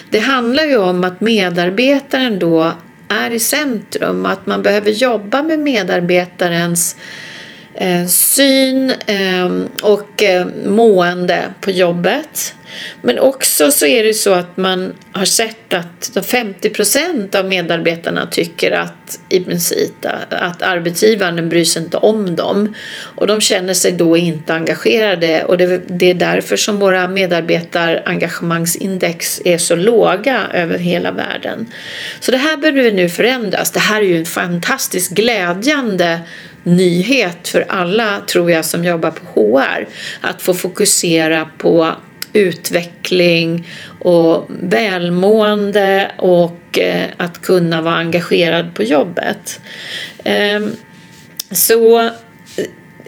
Det 0.10 0.20
handlar 0.20 0.64
ju 0.64 0.78
om 0.78 1.04
att 1.04 1.22
medarbetaren 1.22 2.40
då 2.40 2.74
är 3.08 3.32
i 3.32 3.40
centrum, 3.40 4.26
att 4.26 4.46
man 4.46 4.64
behöver 4.64 4.92
jobba 4.92 5.44
med 5.44 5.60
medarbetarens 5.60 6.96
Eh, 6.96 7.39
Eh, 7.76 8.06
syn 8.06 8.94
ehm, 9.06 9.70
och 9.82 10.24
eh, 10.24 10.48
mående 10.66 11.54
på 11.62 11.72
jobbet. 11.72 12.56
Men 13.02 13.20
också 13.20 13.72
så 13.72 13.86
är 13.86 14.04
det 14.04 14.14
så 14.14 14.34
att 14.34 14.58
man 14.58 14.94
har 15.12 15.26
sett 15.26 15.74
att 15.74 16.26
50 16.26 16.70
procent 16.70 17.36
av 17.36 17.46
medarbetarna 17.46 18.28
tycker 18.32 18.72
att 18.72 19.20
i 19.30 19.40
princip 19.40 20.06
att 20.30 20.62
arbetsgivaren 20.62 21.50
bryr 21.50 21.66
sig 21.66 21.84
inte 21.84 21.98
om 21.98 22.36
dem 22.36 22.76
och 23.16 23.28
de 23.28 23.42
känner 23.42 23.74
sig 23.74 23.92
då 23.92 24.18
inte 24.18 24.54
engagerade 24.54 25.44
och 25.44 25.58
det 25.58 26.10
är 26.10 26.14
därför 26.14 26.58
som 26.58 26.80
våra 26.80 27.08
medarbetarengagemangsindex 27.08 29.42
är 29.46 29.58
så 29.58 29.76
låga 29.76 30.48
över 30.54 30.78
hela 30.78 31.12
världen. 31.12 31.72
Så 32.20 32.32
det 32.32 32.38
här 32.38 32.58
behöver 32.58 32.92
nu 32.92 33.10
förändras. 33.10 33.72
Det 33.72 33.80
här 33.80 34.02
är 34.02 34.06
ju 34.06 34.18
en 34.18 34.26
fantastiskt 34.26 35.12
glädjande 35.12 36.20
nyhet 36.64 37.48
för 37.48 37.66
alla, 37.70 38.22
tror 38.28 38.52
jag, 38.52 38.66
som 38.66 38.86
jobbar 38.86 39.12
på 39.12 39.42
HR. 39.42 39.88
Att 40.22 40.42
få 40.42 40.54
fokusera 40.54 41.50
på 41.58 41.96
utveckling 42.34 43.68
och 44.00 44.46
välmående 44.50 46.12
och 46.18 46.80
eh, 46.80 47.08
att 47.18 47.42
kunna 47.42 47.82
vara 47.82 47.96
engagerad 47.96 48.76
på 48.76 48.84
jobbet. 48.84 49.62
Ehm, 50.24 50.76
så 51.52 52.00
eh, 52.00 52.12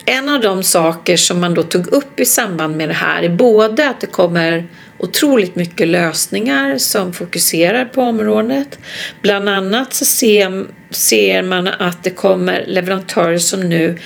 en 0.06 0.30
av 0.30 0.42
de 0.42 0.64
saker 0.64 1.18
som 1.18 1.40
man 1.40 1.54
då 1.54 1.64
tog 1.64 1.88
upp 1.88 2.20
i 2.20 2.26
samband 2.26 2.78
med 2.78 2.90
det 2.90 2.94
här 2.94 3.24
är 3.24 3.30
både 3.30 3.90
att 3.90 4.02
det 4.02 4.08
kommer 4.08 4.68
otroligt 4.98 5.56
mycket 5.56 5.88
lösningar 5.88 6.78
som 6.78 7.14
fokuserar 7.14 7.86
på 7.86 8.02
området. 8.02 8.80
Bland 9.22 9.50
annat 9.50 9.94
så 9.94 10.06
ser, 10.06 10.66
ser 10.92 11.44
man 11.44 11.68
att 11.68 12.04
det 12.04 12.10
kommer 12.10 12.66
leverantörer 12.68 13.38
som 13.38 13.60
nu 13.60 13.98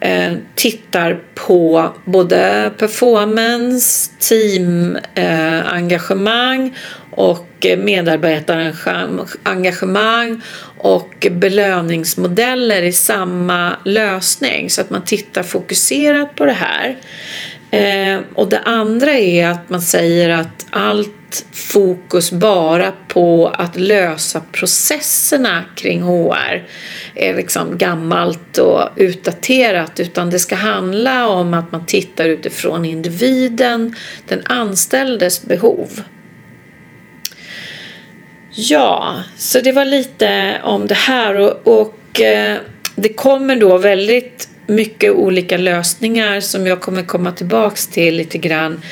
eh, 0.00 0.32
tittar 0.54 1.20
på 1.34 1.92
både 2.04 2.72
performance, 2.78 4.10
teamengagemang 4.18 6.66
eh, 6.66 6.72
och 7.10 7.66
medarbetarengagemang 7.78 10.40
och 10.78 11.26
belöningsmodeller 11.30 12.82
i 12.82 12.92
samma 12.92 13.76
lösning 13.84 14.70
så 14.70 14.80
att 14.80 14.90
man 14.90 15.04
tittar 15.04 15.42
fokuserat 15.42 16.34
på 16.34 16.44
det 16.44 16.52
här. 16.52 16.96
Eh, 17.70 18.20
och 18.34 18.48
det 18.48 18.60
andra 18.60 19.12
är 19.12 19.48
att 19.48 19.70
man 19.70 19.82
säger 19.82 20.30
att 20.30 20.66
allt 20.70 21.46
fokus 21.52 22.32
bara 22.32 22.92
på 23.08 23.48
att 23.48 23.76
lösa 23.76 24.40
processerna 24.52 25.64
kring 25.76 26.02
HR 26.02 26.66
är 27.14 27.34
liksom 27.34 27.78
gammalt 27.78 28.58
och 28.58 28.88
utdaterat 28.96 30.00
utan 30.00 30.30
det 30.30 30.38
ska 30.38 30.54
handla 30.54 31.28
om 31.28 31.54
att 31.54 31.72
man 31.72 31.86
tittar 31.86 32.24
utifrån 32.24 32.84
individen, 32.84 33.96
den 34.28 34.42
anställdes 34.44 35.42
behov. 35.42 36.02
Ja, 38.50 39.22
så 39.36 39.60
det 39.60 39.72
var 39.72 39.84
lite 39.84 40.60
om 40.62 40.86
det 40.86 40.94
här 40.94 41.34
och, 41.34 41.80
och 41.80 42.20
eh, 42.20 42.58
det 42.94 43.08
kommer 43.08 43.56
då 43.56 43.78
väldigt 43.78 44.48
mycket 44.66 45.12
olika 45.12 45.56
lösningar 45.56 46.40
som 46.40 46.66
jag 46.66 46.80
kommer 46.80 47.02
komma 47.02 47.32
tillbaks 47.32 47.86
till 47.86 48.16
lite 48.16 48.38
grann 48.38 48.82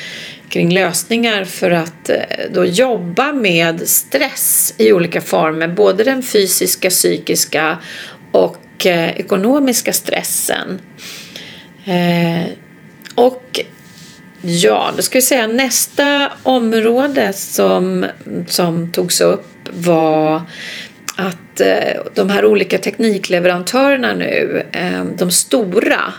kring 0.49 0.73
lösningar 0.73 1.43
för 1.43 1.71
att 1.71 2.09
eh, 2.09 2.15
då 2.53 2.65
jobba 2.65 3.33
med 3.33 3.89
stress 3.89 4.73
i 4.77 4.93
olika 4.93 5.21
former, 5.21 5.67
både 5.67 6.03
den 6.03 6.23
fysiska, 6.23 6.89
psykiska 6.89 7.77
och 8.31 8.85
eh, 8.85 9.19
ekonomiska 9.19 9.93
stressen. 9.93 10.81
Eh, 11.85 12.51
och 13.15 13.59
ja, 14.41 14.91
då 14.95 15.01
ska 15.01 15.17
vi 15.17 15.21
säga 15.21 15.47
nästa 15.47 16.31
område 16.43 17.33
som, 17.33 18.05
som 18.47 18.91
togs 18.91 19.21
upp 19.21 19.47
var 19.71 20.41
att 21.15 21.61
eh, 21.61 22.01
de 22.13 22.29
här 22.29 22.45
olika 22.45 22.77
teknikleverantörerna 22.77 24.13
nu, 24.13 24.63
eh, 24.71 25.05
de 25.17 25.31
stora, 25.31 26.13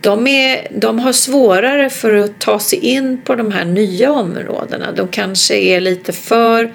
de, 0.00 0.26
är, 0.26 0.66
de 0.70 0.98
har 0.98 1.12
svårare 1.12 1.90
för 1.90 2.14
att 2.14 2.40
ta 2.40 2.58
sig 2.60 2.78
in 2.78 3.20
på 3.24 3.34
de 3.34 3.52
här 3.52 3.64
nya 3.64 4.12
områdena. 4.12 4.92
De 4.92 5.08
kanske 5.08 5.54
är 5.54 5.80
lite 5.80 6.12
för 6.12 6.72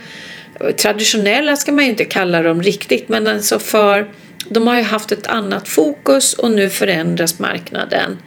traditionella 0.77 1.55
ska 1.55 1.71
man 1.71 1.83
ju 1.83 1.89
inte 1.89 2.05
kalla 2.05 2.41
dem 2.41 2.63
riktigt, 2.63 3.09
men 3.09 3.27
alltså 3.27 3.59
för 3.59 4.07
de 4.49 4.67
har 4.67 4.75
ju 4.75 4.83
haft 4.83 5.11
ett 5.11 5.27
annat 5.27 5.67
fokus 5.67 6.33
och 6.33 6.51
nu 6.51 6.69
förändras 6.69 7.39
marknaden. 7.39 8.17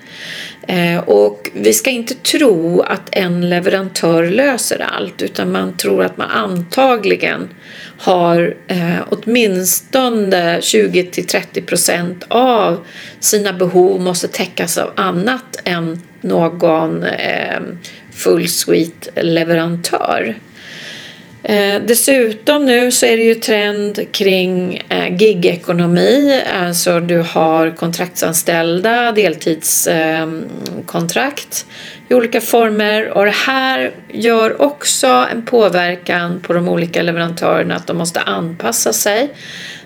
Eh, 0.68 0.98
och 0.98 1.50
vi 1.54 1.72
ska 1.72 1.90
inte 1.90 2.14
tro 2.14 2.80
att 2.80 3.08
en 3.12 3.48
leverantör 3.48 4.26
löser 4.26 4.86
allt 4.90 5.22
utan 5.22 5.52
man 5.52 5.76
tror 5.76 6.04
att 6.04 6.16
man 6.16 6.30
antagligen 6.30 7.48
har 7.98 8.56
eh, 8.66 8.98
åtminstone 9.08 10.60
20-30 10.60 11.66
procent 11.66 12.24
av 12.28 12.86
sina 13.20 13.52
behov 13.52 14.00
måste 14.00 14.28
täckas 14.28 14.78
av 14.78 14.90
annat 14.96 15.60
än 15.64 16.02
någon 16.20 17.02
eh, 17.04 17.60
full 18.12 18.48
suite 18.48 19.22
leverantör. 19.22 20.36
Eh, 21.42 21.82
dessutom 21.86 22.66
nu 22.66 22.90
så 22.90 23.06
är 23.06 23.16
det 23.16 23.22
ju 23.22 23.34
trend 23.34 24.12
kring 24.12 24.82
eh, 24.88 25.16
gigekonomi, 25.16 26.42
alltså 26.62 27.00
du 27.00 27.18
har 27.18 27.70
kontraktsanställda, 27.70 29.12
deltidskontrakt 29.12 31.66
eh, 31.68 31.74
i 32.08 32.14
olika 32.14 32.40
former. 32.40 33.08
Och 33.08 33.24
det 33.24 33.34
här 33.46 33.92
gör 34.12 34.62
också 34.62 35.06
en 35.06 35.44
påverkan 35.44 36.40
på 36.40 36.52
de 36.52 36.68
olika 36.68 37.02
leverantörerna 37.02 37.76
att 37.76 37.86
de 37.86 37.96
måste 37.96 38.20
anpassa 38.20 38.92
sig. 38.92 39.30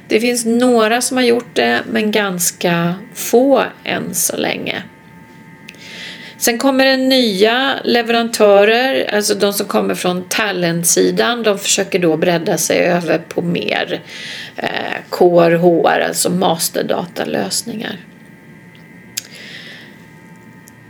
Det 0.09 0.21
finns 0.21 0.45
några 0.45 1.01
som 1.01 1.17
har 1.17 1.25
gjort 1.25 1.57
det, 1.57 1.81
men 1.93 2.11
ganska 2.11 2.95
få 3.15 3.65
än 3.85 4.15
så 4.15 4.37
länge. 4.37 4.83
Sen 6.41 6.59
kommer 6.59 6.85
det 6.85 6.97
nya 6.97 7.81
leverantörer, 7.85 9.15
alltså 9.15 9.35
de 9.35 9.53
som 9.53 9.67
kommer 9.67 9.95
från 9.95 10.25
talentsidan. 10.29 11.43
De 11.43 11.59
försöker 11.59 11.99
då 11.99 12.17
bredda 12.17 12.59
sig 12.59 12.79
över 12.79 13.19
på 13.19 13.43
mer 13.43 14.03
eh, 14.57 14.69
KRHR, 15.11 16.01
alltså 16.01 16.31
masterdatalösningar. 16.31 17.97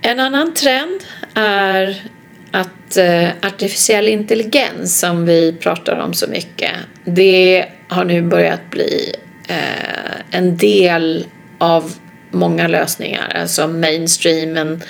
En 0.03 0.21
annan 0.21 0.55
trend 0.55 1.01
är 1.35 2.03
att 2.51 2.97
eh, 2.97 3.29
artificiell 3.43 4.09
intelligens 4.09 5.01
som 5.01 5.27
vi 5.27 5.53
pratar 5.53 6.01
om 6.01 6.15
så 6.15 6.27
mycket, 6.27 6.73
det 7.05 7.67
har 7.89 8.05
nu 8.05 8.23
börjat 8.23 8.71
bli 8.71 9.15
eh, 9.49 10.39
en 10.39 10.57
del 10.57 11.27
av 11.59 11.93
många 12.31 12.69
lösningar, 12.69 13.37
alltså 13.41 13.69
mainstream, 13.69 14.57
en, 14.57 14.83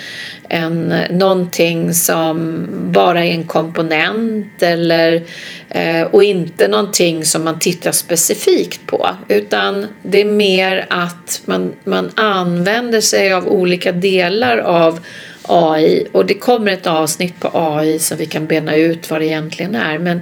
en, 0.49 0.93
någonting 1.09 1.93
som 1.93 2.67
bara 2.91 3.25
är 3.25 3.31
en 3.31 3.43
komponent 3.43 4.63
eller, 4.63 5.23
eh, 5.69 6.01
och 6.01 6.23
inte 6.23 6.67
någonting 6.67 7.25
som 7.25 7.43
man 7.43 7.59
tittar 7.59 7.91
specifikt 7.91 8.87
på. 8.87 9.09
Utan 9.27 9.87
det 10.03 10.21
är 10.21 10.25
mer 10.25 10.85
att 10.89 11.41
man, 11.45 11.73
man 11.83 12.11
använder 12.15 13.01
sig 13.01 13.33
av 13.33 13.47
olika 13.47 13.91
delar 13.91 14.57
av 14.57 14.99
AI 15.43 16.07
och 16.11 16.25
det 16.25 16.33
kommer 16.33 16.71
ett 16.71 16.87
avsnitt 16.87 17.39
på 17.39 17.49
AI 17.53 17.99
som 17.99 18.17
vi 18.17 18.25
kan 18.25 18.47
bena 18.47 18.75
ut 18.75 19.09
vad 19.09 19.21
det 19.21 19.25
egentligen 19.25 19.75
är. 19.75 19.99
Men 19.99 20.17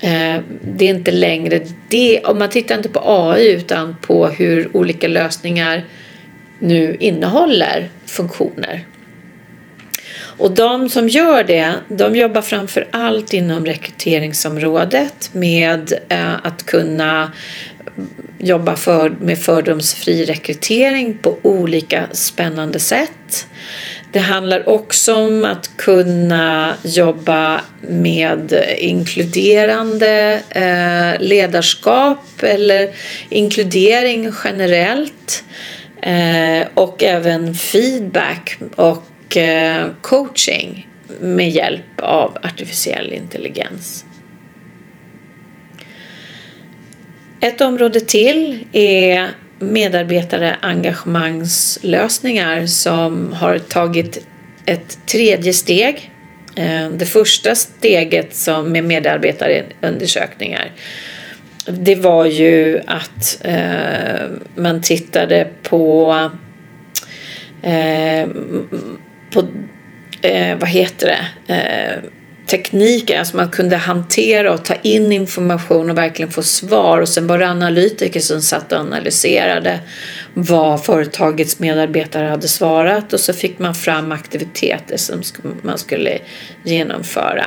eh, 0.00 0.42
det 0.62 0.84
är 0.84 0.90
inte 0.90 1.12
längre 1.12 1.60
det, 1.88 2.20
om 2.24 2.38
man 2.38 2.50
tittar 2.50 2.76
inte 2.76 2.88
på 2.88 3.00
AI 3.04 3.52
utan 3.52 3.96
på 4.00 4.28
hur 4.28 4.76
olika 4.76 5.08
lösningar 5.08 5.84
nu 6.60 6.96
innehåller 7.00 7.88
funktioner. 8.06 8.86
Och 10.40 10.50
de 10.50 10.88
som 10.88 11.08
gör 11.08 11.44
det, 11.44 11.74
de 11.88 12.16
jobbar 12.16 12.42
framför 12.42 12.88
allt 12.90 13.32
inom 13.32 13.66
rekryteringsområdet 13.66 15.30
med 15.32 15.92
eh, 16.08 16.46
att 16.46 16.66
kunna 16.66 17.32
jobba 18.38 18.76
för, 18.76 19.10
med 19.10 19.38
fördomsfri 19.38 20.24
rekrytering 20.24 21.18
på 21.18 21.38
olika 21.42 22.06
spännande 22.12 22.78
sätt. 22.78 23.46
Det 24.12 24.18
handlar 24.18 24.68
också 24.68 25.14
om 25.14 25.44
att 25.44 25.70
kunna 25.76 26.74
jobba 26.82 27.60
med 27.80 28.64
inkluderande 28.78 30.40
eh, 30.50 31.26
ledarskap 31.26 32.42
eller 32.42 32.90
inkludering 33.28 34.32
generellt. 34.44 35.44
Eh, 36.02 36.66
och 36.74 37.02
även 37.02 37.54
feedback 37.54 38.58
och 38.76 39.36
eh, 39.36 39.86
coaching 40.00 40.88
med 41.20 41.50
hjälp 41.50 42.00
av 42.02 42.38
artificiell 42.42 43.12
intelligens. 43.12 44.04
Ett 47.40 47.60
område 47.60 48.00
till 48.00 48.64
är 48.72 49.28
medarbetare 49.58 50.56
engagemangslösningar 50.60 52.66
som 52.66 53.32
har 53.32 53.58
tagit 53.58 54.26
ett 54.66 55.06
tredje 55.06 55.52
steg. 55.52 56.10
Eh, 56.56 56.88
det 56.88 57.06
första 57.06 57.54
steget 57.54 58.36
som 58.36 58.72
med 58.72 58.84
medarbetarundersökningar 58.84 60.72
det 61.66 61.94
var 61.94 62.26
ju 62.26 62.80
att 62.86 63.40
eh, 63.44 64.28
man 64.54 64.82
tittade 64.82 65.48
på, 65.62 66.12
eh, 67.62 68.28
på 69.32 69.44
eh, 70.22 70.58
vad 70.58 70.68
heter 70.68 71.06
det, 71.46 71.54
eh, 71.54 72.10
tekniker, 72.50 73.18
alltså 73.18 73.36
man 73.36 73.50
kunde 73.50 73.76
hantera 73.76 74.52
och 74.52 74.64
ta 74.64 74.74
in 74.74 75.12
information 75.12 75.90
och 75.90 75.98
verkligen 75.98 76.30
få 76.30 76.42
svar. 76.42 77.00
Och 77.00 77.08
sen 77.08 77.26
var 77.26 77.38
det 77.38 77.48
analytiker 77.48 78.20
som 78.20 78.42
satt 78.42 78.72
och 78.72 78.78
analyserade 78.78 79.80
vad 80.34 80.84
företagets 80.84 81.58
medarbetare 81.58 82.26
hade 82.26 82.48
svarat. 82.48 83.12
Och 83.12 83.20
så 83.20 83.32
fick 83.32 83.58
man 83.58 83.74
fram 83.74 84.12
aktiviteter 84.12 84.96
som 84.96 85.22
man 85.62 85.78
skulle 85.78 86.18
genomföra. 86.64 87.44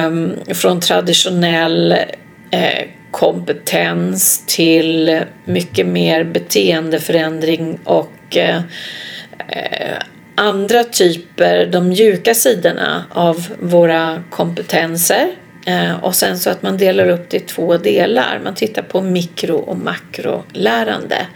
um, 0.07 0.33
från 0.55 0.81
traditionell 0.81 1.93
eh, 2.51 2.89
kompetens 3.11 4.45
till 4.47 5.21
mycket 5.45 5.87
mer 5.87 6.25
beteendeförändring 6.25 7.79
och 7.85 8.37
eh, 8.37 8.57
eh 9.49 10.03
andra 10.35 10.85
typer, 10.85 11.67
de 11.67 11.89
mjuka 11.89 12.35
sidorna 12.35 13.05
av 13.11 13.47
våra 13.61 14.23
kompetenser. 14.31 15.29
Eh, 15.69 16.05
och 16.05 16.15
sen 16.15 16.39
så 16.39 16.51
att 16.51 16.63
man 16.63 16.77
delar 16.77 17.09
upp 17.09 17.31
det 17.31 17.37
i 17.37 17.41
två 17.41 17.77
delar. 17.77 18.41
Man 18.45 18.55
tittar 18.55 18.83
på 18.83 19.01
mikro 19.01 19.57
och 19.57 19.79
makrolärande. 19.79 21.27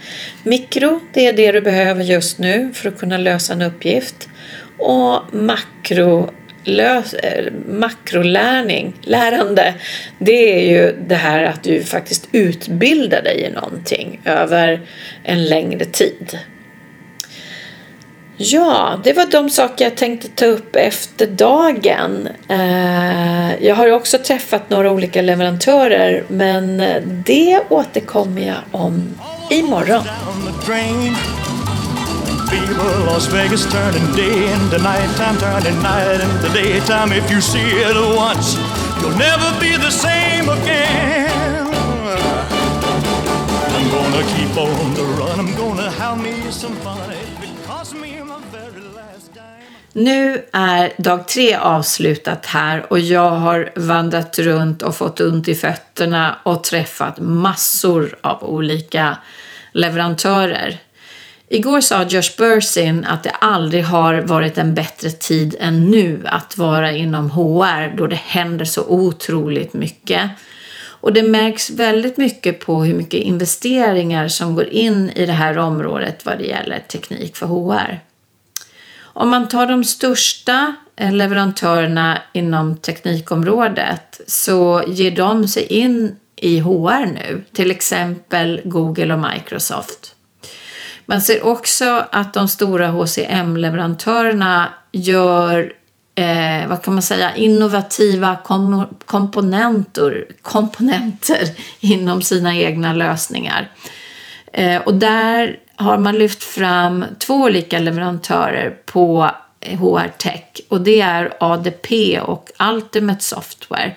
Mikro, 0.43 0.99
det 1.13 1.27
är 1.27 1.33
det 1.33 1.51
du 1.51 1.61
behöver 1.61 2.03
just 2.03 2.39
nu 2.39 2.71
för 2.73 2.89
att 2.89 2.99
kunna 2.99 3.17
lösa 3.17 3.53
en 3.53 3.61
uppgift. 3.61 4.29
Och 4.77 5.21
makro 5.31 6.29
lös, 6.63 7.13
eh, 7.13 7.53
makrolärning, 7.69 8.93
lärande, 9.01 9.73
det 10.19 10.59
är 10.59 10.71
ju 10.71 10.95
det 11.07 11.15
här 11.15 11.43
att 11.43 11.63
du 11.63 11.83
faktiskt 11.83 12.29
utbildar 12.31 13.21
dig 13.21 13.41
i 13.41 13.51
någonting 13.51 14.21
över 14.25 14.81
en 15.23 15.45
längre 15.45 15.85
tid. 15.85 16.37
Ja, 18.37 18.99
det 19.03 19.13
var 19.13 19.25
de 19.25 19.49
saker 19.49 19.85
jag 19.85 19.97
tänkte 19.97 20.27
ta 20.27 20.45
upp 20.45 20.75
efter 20.75 21.27
dagen. 21.27 22.27
Eh, 22.47 23.65
jag 23.65 23.75
har 23.75 23.91
också 23.91 24.17
träffat 24.17 24.69
några 24.69 24.91
olika 24.91 25.21
leverantörer 25.21 26.23
men 26.27 26.83
det 27.25 27.61
återkommer 27.69 28.47
jag 28.47 28.81
om 28.81 29.15
imorgon. 29.49 30.03
Fever, 32.49 33.05
Las 33.05 33.33
Vegas 33.33 33.65
turning 33.71 34.15
day 34.15 34.53
into 34.53 34.77
nighttime, 34.77 35.37
turning 35.39 35.81
night 35.81 36.21
into 36.23 36.49
daytime. 36.53 37.11
If 37.17 37.31
you 37.31 37.41
see 37.41 37.59
it 37.59 37.95
once, 38.17 38.57
you'll 39.01 39.17
never 39.17 39.59
be 39.59 39.77
the 39.77 39.91
same 39.91 40.49
again. 40.49 41.67
I'm 43.75 43.89
gonna 43.91 44.23
keep 44.35 44.57
on 44.57 44.93
the 44.93 45.03
run, 45.03 45.39
I'm 45.39 45.55
gonna 45.57 45.89
have 45.89 46.21
me 46.21 46.51
some 46.51 46.75
fun. 46.75 47.22
Nu 49.95 50.41
är 50.51 50.93
dag 50.97 51.27
tre 51.27 51.55
avslutat 51.55 52.45
här 52.45 52.85
och 52.89 52.99
jag 52.99 53.29
har 53.29 53.71
vandrat 53.75 54.39
runt 54.39 54.81
och 54.81 54.95
fått 54.95 55.19
ont 55.19 55.47
i 55.47 55.55
fötterna 55.55 56.37
och 56.43 56.63
träffat 56.63 57.19
massor 57.19 58.15
av 58.21 58.43
olika 58.43 59.17
leverantörer. 59.71 60.77
Igår 61.47 61.81
sa 61.81 62.03
Josh 62.03 62.37
Bursin 62.37 63.05
att 63.05 63.23
det 63.23 63.29
aldrig 63.29 63.83
har 63.83 64.21
varit 64.21 64.57
en 64.57 64.73
bättre 64.73 65.09
tid 65.09 65.55
än 65.59 65.91
nu 65.91 66.21
att 66.25 66.57
vara 66.57 66.91
inom 66.91 67.31
HR 67.31 67.97
då 67.97 68.07
det 68.07 68.19
händer 68.25 68.65
så 68.65 68.85
otroligt 68.87 69.73
mycket. 69.73 70.29
Och 70.85 71.13
det 71.13 71.23
märks 71.23 71.69
väldigt 71.69 72.17
mycket 72.17 72.59
på 72.59 72.83
hur 72.83 72.93
mycket 72.93 73.19
investeringar 73.19 74.27
som 74.27 74.55
går 74.55 74.67
in 74.67 75.09
i 75.15 75.25
det 75.25 75.33
här 75.33 75.57
området 75.57 76.25
vad 76.25 76.37
det 76.37 76.45
gäller 76.45 76.79
teknik 76.79 77.35
för 77.35 77.45
HR. 77.45 77.99
Om 79.13 79.29
man 79.29 79.47
tar 79.47 79.67
de 79.67 79.83
största 79.83 80.75
leverantörerna 80.97 82.21
inom 82.33 82.77
teknikområdet 82.77 84.21
så 84.27 84.83
ger 84.87 85.11
de 85.11 85.47
sig 85.47 85.63
in 85.63 86.15
i 86.35 86.59
HR 86.59 87.05
nu, 87.05 87.43
till 87.53 87.71
exempel 87.71 88.61
Google 88.63 89.13
och 89.13 89.19
Microsoft. 89.19 90.15
Man 91.05 91.21
ser 91.21 91.45
också 91.45 92.05
att 92.11 92.33
de 92.33 92.47
stora 92.47 92.87
HCM-leverantörerna 92.87 94.73
gör 94.91 95.73
eh, 96.15 96.67
vad 96.67 96.81
kan 96.81 96.93
man 96.93 97.03
säga, 97.03 97.35
innovativa 97.35 98.35
kom 98.43 98.87
komponenter, 99.05 100.25
komponenter 100.41 101.49
inom 101.79 102.21
sina 102.21 102.55
egna 102.55 102.93
lösningar. 102.93 103.71
Eh, 104.53 104.81
och 104.81 104.93
där 104.93 105.59
har 105.75 105.97
man 105.97 106.15
lyft 106.15 106.43
fram 106.43 107.05
två 107.19 107.33
olika 107.33 107.79
leverantörer 107.79 108.77
på 108.85 109.31
HR 109.61 110.07
Tech 110.17 110.43
och 110.69 110.81
det 110.81 111.01
är 111.01 111.33
ADP 111.39 112.19
och 112.19 112.51
Ultimate 112.59 113.23
Software 113.23 113.95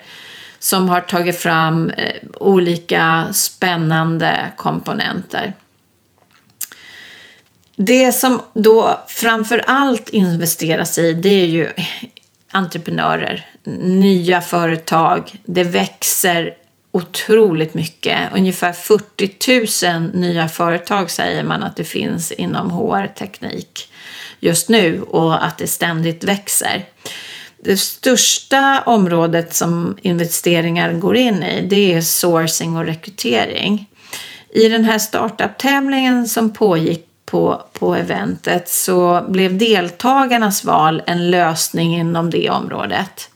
som 0.59 0.89
har 0.89 1.01
tagit 1.01 1.39
fram 1.39 1.89
eh, 1.89 2.15
olika 2.39 3.27
spännande 3.33 4.51
komponenter. 4.55 5.53
Det 7.75 8.11
som 8.11 8.41
då 8.53 8.99
framför 9.07 9.63
allt 9.67 10.09
investeras 10.09 10.97
i 10.97 11.13
det 11.13 11.29
är 11.41 11.45
ju 11.45 11.69
entreprenörer, 12.51 13.45
nya 13.83 14.41
företag. 14.41 15.35
Det 15.45 15.63
växer 15.63 16.53
otroligt 16.97 17.73
mycket. 17.73 18.17
Ungefär 18.33 18.73
40 18.73 19.99
000 19.99 20.11
nya 20.13 20.47
företag 20.47 21.11
säger 21.11 21.43
man 21.43 21.63
att 21.63 21.75
det 21.75 21.83
finns 21.83 22.31
inom 22.31 22.71
HR-teknik 22.71 23.91
just 24.39 24.69
nu 24.69 25.01
och 25.01 25.45
att 25.45 25.57
det 25.57 25.67
ständigt 25.67 26.23
växer. 26.23 26.85
Det 27.63 27.77
största 27.77 28.83
området 28.85 29.55
som 29.55 29.97
investeringar 30.01 30.93
går 30.93 31.15
in 31.17 31.43
i 31.43 31.67
det 31.69 31.93
är 31.93 32.01
sourcing 32.01 32.77
och 32.77 32.85
rekrytering. 32.85 33.89
I 34.49 34.69
den 34.69 34.83
här 34.83 34.99
startup-tävlingen 34.99 36.27
som 36.27 36.53
pågick 36.53 37.05
på, 37.25 37.63
på 37.73 37.95
eventet 37.95 38.69
så 38.69 39.25
blev 39.29 39.57
deltagarnas 39.57 40.63
val 40.63 41.03
en 41.05 41.31
lösning 41.31 41.97
inom 41.97 42.29
det 42.29 42.49
området. 42.49 43.29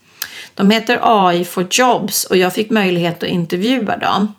De 0.56 0.72
heter 0.72 1.00
AI 1.02 1.46
for 1.46 1.68
Jobs 1.72 2.26
och 2.26 2.38
jag 2.38 2.54
fick 2.54 2.70
möjlighet 2.70 3.24
att 3.24 3.30
intervjua 3.30 3.98
dem. 3.98 4.34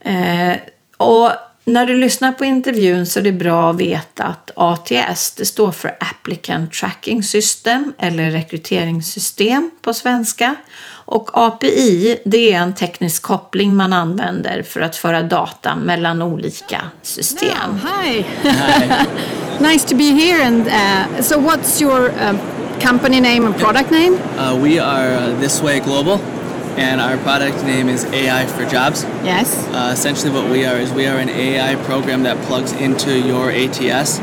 Eh, 0.00 0.56
och 0.96 1.32
när 1.68 1.86
du 1.86 1.96
lyssnar 1.96 2.32
på 2.32 2.44
intervjun 2.44 3.06
så 3.06 3.18
är 3.18 3.22
det 3.22 3.32
bra 3.32 3.70
att 3.70 3.76
veta 3.76 4.24
att 4.24 4.50
ATS 4.56 5.34
det 5.36 5.44
står 5.44 5.72
för 5.72 5.96
Applicant 6.00 6.72
Tracking 6.72 7.22
System 7.22 7.92
eller 7.98 8.30
rekryteringssystem 8.30 9.70
på 9.82 9.94
svenska. 9.94 10.54
Och 10.90 11.30
API 11.32 12.18
det 12.24 12.52
är 12.52 12.58
en 12.58 12.74
teknisk 12.74 13.22
koppling 13.22 13.76
man 13.76 13.92
använder 13.92 14.62
för 14.62 14.80
att 14.80 14.96
föra 14.96 15.22
data 15.22 15.76
mellan 15.76 16.22
olika 16.22 16.80
system. 17.02 17.48
Now, 17.70 17.92
hi! 18.02 18.24
hi. 18.42 18.50
nice 19.72 19.88
to 19.88 19.96
be 19.96 20.04
here. 20.04 20.44
And 20.44 20.66
uh, 20.66 21.22
so, 21.22 21.40
what's 21.40 21.82
your 21.82 22.08
uh, 22.08 22.57
company 22.80 23.20
name 23.20 23.44
and 23.46 23.54
product 23.56 23.90
name? 23.90 24.14
Uh, 24.14 24.56
we 24.60 24.78
are 24.78 25.08
uh, 25.14 25.30
This 25.40 25.60
Way 25.60 25.80
Global. 25.80 26.18
and 26.78 27.00
our 27.00 27.16
product 27.18 27.64
name 27.64 27.88
is 27.88 28.04
AI 28.04 28.46
for 28.46 28.64
Jobs. 28.64 29.02
Yes. 29.24 29.66
Uh, 29.68 29.90
essentially, 29.92 30.30
what 30.32 30.48
we 30.48 30.64
are 30.64 30.76
is 30.76 30.92
we 30.92 31.06
are 31.06 31.18
an 31.18 31.28
AI 31.28 31.74
program 31.84 32.22
that 32.22 32.36
plugs 32.46 32.70
into 32.72 33.18
your 33.18 33.50
ATS 33.50 34.20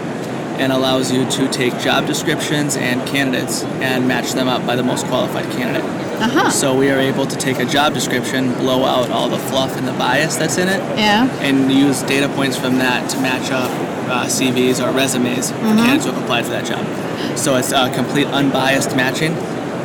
and 0.59 0.71
allows 0.71 1.11
you 1.11 1.29
to 1.29 1.47
take 1.49 1.77
job 1.79 2.05
descriptions 2.07 2.75
and 2.77 3.05
candidates 3.07 3.63
and 3.63 4.07
match 4.07 4.31
them 4.33 4.47
up 4.47 4.65
by 4.65 4.75
the 4.75 4.83
most 4.83 5.05
qualified 5.07 5.45
candidate. 5.51 5.83
Uh-huh. 6.21 6.49
So 6.49 6.77
we 6.77 6.89
are 6.89 6.99
able 6.99 7.25
to 7.27 7.35
take 7.35 7.59
a 7.59 7.65
job 7.65 7.93
description, 7.93 8.53
blow 8.53 8.85
out 8.85 9.09
all 9.09 9.27
the 9.27 9.37
fluff 9.37 9.75
and 9.75 9.87
the 9.87 9.93
bias 9.93 10.37
that's 10.37 10.57
in 10.57 10.69
it, 10.69 10.79
yeah. 10.97 11.29
and 11.41 11.71
use 11.71 12.03
data 12.03 12.29
points 12.29 12.57
from 12.57 12.77
that 12.77 13.09
to 13.11 13.19
match 13.19 13.51
up 13.51 13.69
uh, 14.09 14.25
CVs 14.25 14.85
or 14.85 14.95
resumes 14.95 15.51
mm-hmm. 15.51 15.59
for 15.59 15.75
candidates 15.75 16.05
who 16.05 16.11
have 16.11 16.23
applied 16.23 16.45
for 16.45 16.51
that 16.51 16.65
job. 16.65 17.37
So 17.37 17.55
it's 17.55 17.71
a 17.71 17.93
complete 17.93 18.27
unbiased 18.27 18.95
matching 18.95 19.33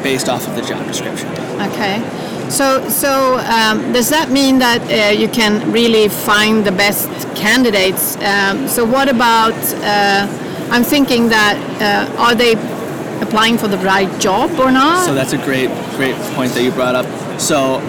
based 0.03 0.29
off 0.29 0.47
of 0.47 0.55
the 0.55 0.63
job 0.63 0.87
description. 0.87 1.29
Okay. 1.61 2.01
So, 2.49 2.89
so 2.89 3.39
um, 3.39 3.93
does 3.93 4.11
that 4.11 4.31
mean 4.31 4.59
that 4.59 4.83
uh, 4.83 5.13
you 5.13 5.29
can 5.29 5.71
really 5.71 6.09
find 6.09 6.65
the 6.65 6.73
best 6.73 7.09
candidates? 7.37 8.17
Um, 8.17 8.67
so, 8.67 8.85
what 8.85 9.09
about? 9.09 9.55
Uh, 9.75 10.40
I'm 10.71 10.85
thinking 10.85 11.29
that 11.31 11.57
uh, 11.81 12.21
are 12.21 12.35
they 12.35 12.53
applying 13.21 13.59
for 13.59 13.69
the 13.69 13.79
right 13.79 14.11
job 14.21 14.51
or 14.59 14.71
not? 14.71 15.05
So 15.05 15.15
that's 15.15 15.33
a 15.33 15.39
great, 15.39 15.69
great 15.97 16.15
point 16.35 16.53
that 16.53 16.63
you 16.63 16.71
brought 16.71 16.95
up. 16.95 17.07
So 17.41 17.81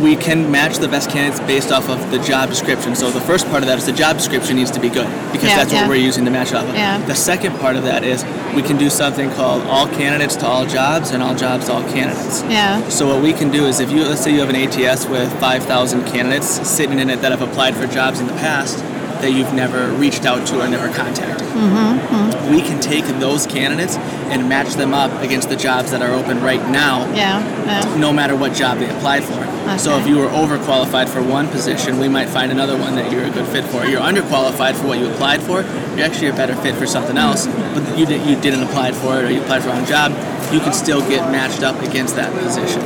we 0.00 0.16
can 0.16 0.50
match 0.50 0.76
the 0.78 0.88
best 0.88 1.10
candidates 1.10 1.40
based 1.40 1.72
off 1.72 1.88
of 1.88 2.10
the 2.10 2.18
job 2.20 2.48
description. 2.48 2.94
So 2.94 3.10
the 3.10 3.20
first 3.20 3.46
part 3.48 3.62
of 3.62 3.68
that 3.68 3.78
is 3.78 3.86
the 3.86 3.92
job 3.92 4.16
description 4.16 4.56
needs 4.56 4.70
to 4.70 4.80
be 4.80 4.88
good 4.88 5.06
because 5.32 5.48
yeah, 5.48 5.56
that's 5.56 5.72
yeah. 5.72 5.82
what 5.82 5.90
we're 5.90 5.96
using 5.96 6.24
to 6.24 6.30
match 6.30 6.52
off 6.52 6.68
of. 6.68 6.74
Yeah. 6.74 7.04
The 7.06 7.14
second 7.14 7.58
part 7.58 7.76
of 7.76 7.82
that 7.84 8.04
is 8.04 8.24
we 8.54 8.62
can 8.62 8.76
do 8.76 8.90
something 8.90 9.30
called 9.32 9.62
all 9.66 9.86
candidates 9.88 10.36
to 10.36 10.46
all 10.46 10.66
jobs 10.66 11.10
and 11.10 11.22
all 11.22 11.34
jobs 11.34 11.66
to 11.66 11.72
all 11.72 11.82
candidates. 11.82 12.42
Yeah. 12.44 12.86
So 12.88 13.06
what 13.06 13.22
we 13.22 13.32
can 13.32 13.50
do 13.50 13.66
is 13.66 13.80
if 13.80 13.90
you 13.90 14.04
let's 14.04 14.22
say 14.22 14.32
you 14.32 14.40
have 14.40 14.50
an 14.50 14.56
ATS 14.56 15.06
with 15.06 15.32
5,000 15.40 16.04
candidates 16.06 16.46
sitting 16.68 16.98
in 16.98 17.10
it 17.10 17.20
that 17.22 17.32
have 17.32 17.42
applied 17.42 17.74
for 17.74 17.86
jobs 17.86 18.20
in 18.20 18.26
the 18.26 18.34
past 18.34 18.78
that 19.20 19.32
you've 19.32 19.52
never 19.52 19.90
reached 19.92 20.24
out 20.24 20.46
to 20.48 20.60
or 20.60 20.68
never 20.68 20.92
contacted. 20.92 21.46
Mm-hmm, 21.48 22.14
mm-hmm. 22.14 22.54
We 22.54 22.62
can 22.62 22.80
take 22.80 23.04
those 23.18 23.46
candidates 23.46 23.96
and 24.30 24.48
match 24.48 24.74
them 24.74 24.94
up 24.94 25.22
against 25.22 25.48
the 25.48 25.56
jobs 25.56 25.90
that 25.90 26.02
are 26.02 26.12
open 26.12 26.40
right 26.40 26.64
now. 26.68 27.10
Yeah. 27.14 27.40
yeah. 27.64 27.96
No 27.96 28.12
matter 28.12 28.36
what 28.36 28.52
job 28.52 28.78
they 28.78 28.88
applied 28.88 29.24
for. 29.24 29.38
Okay. 29.68 29.78
So 29.78 29.98
if 29.98 30.06
you 30.06 30.16
were 30.18 30.28
overqualified 30.28 31.08
for 31.08 31.22
one 31.22 31.48
position, 31.48 31.98
we 31.98 32.08
might 32.08 32.28
find 32.28 32.50
another 32.50 32.76
one 32.78 32.94
that 32.94 33.12
you're 33.12 33.24
a 33.24 33.30
good 33.30 33.46
fit 33.48 33.64
for. 33.64 33.84
You're 33.84 34.00
underqualified 34.00 34.76
for 34.76 34.86
what 34.86 34.98
you 34.98 35.10
applied 35.10 35.42
for. 35.42 35.62
You're 35.96 36.06
actually 36.06 36.28
a 36.28 36.32
better 36.32 36.56
fit 36.56 36.74
for 36.76 36.86
something 36.86 37.18
else, 37.18 37.46
but 37.46 37.98
you 37.98 38.06
you 38.06 38.40
didn't 38.40 38.62
apply 38.62 38.92
for 38.92 39.18
it 39.18 39.24
or 39.24 39.30
you 39.30 39.42
applied 39.42 39.62
for 39.62 39.68
a 39.68 39.72
wrong 39.72 39.84
job. 39.84 40.12
You 40.52 40.60
can 40.60 40.72
still 40.72 41.00
get 41.08 41.30
matched 41.30 41.62
up 41.62 41.82
against 41.82 42.16
that 42.16 42.32
position. 42.32 42.80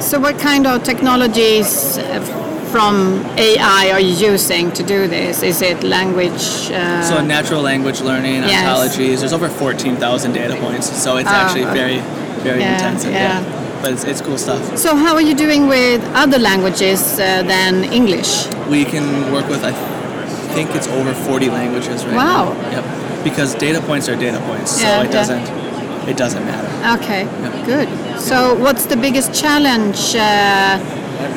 So 0.00 0.20
what 0.20 0.38
kind 0.38 0.66
of 0.66 0.84
technologies? 0.84 1.98
From 2.72 3.22
AI 3.36 3.90
are 3.92 4.00
you 4.00 4.14
using 4.32 4.72
to 4.72 4.82
do 4.82 5.06
this? 5.06 5.42
Is 5.42 5.60
it 5.60 5.84
language? 5.84 6.70
Uh... 6.72 7.02
So 7.02 7.22
natural 7.22 7.60
language 7.60 8.00
learning, 8.00 8.36
yes. 8.36 8.64
ontologies. 8.64 9.20
There's 9.20 9.34
over 9.34 9.50
14,000 9.50 10.32
data 10.32 10.56
points, 10.56 10.86
so 11.04 11.18
it's 11.18 11.28
oh, 11.28 11.32
actually 11.32 11.64
very, 11.64 11.98
very 12.40 12.60
yeah, 12.60 12.74
intensive. 12.74 13.12
Yeah. 13.12 13.40
yeah. 13.40 13.82
But 13.82 13.92
it's, 13.92 14.04
it's 14.04 14.22
cool 14.22 14.38
stuff. 14.38 14.78
So 14.78 14.96
how 14.96 15.14
are 15.14 15.20
you 15.20 15.34
doing 15.34 15.68
with 15.68 16.02
other 16.14 16.38
languages 16.38 17.20
uh, 17.20 17.42
than 17.42 17.84
English? 17.92 18.46
We 18.70 18.84
can 18.86 19.30
work 19.30 19.48
with, 19.48 19.62
I 19.64 19.72
think 20.54 20.74
it's 20.74 20.88
over 20.88 21.12
40 21.12 21.50
languages 21.50 22.06
right 22.06 22.16
wow. 22.16 22.54
now. 22.54 22.70
Yep. 22.70 23.24
Because 23.24 23.54
data 23.54 23.82
points 23.82 24.08
are 24.08 24.16
data 24.16 24.40
points, 24.46 24.70
so 24.72 24.86
yeah, 24.86 25.04
it 25.04 25.12
doesn't, 25.12 25.46
it 26.08 26.16
doesn't 26.16 26.44
matter. 26.46 27.02
Okay, 27.02 27.24
yep. 27.24 27.66
good. 27.66 27.88
So 28.18 28.54
what's 28.54 28.86
the 28.86 28.96
biggest 28.96 29.34
challenge 29.34 30.14
uh, 30.16 30.80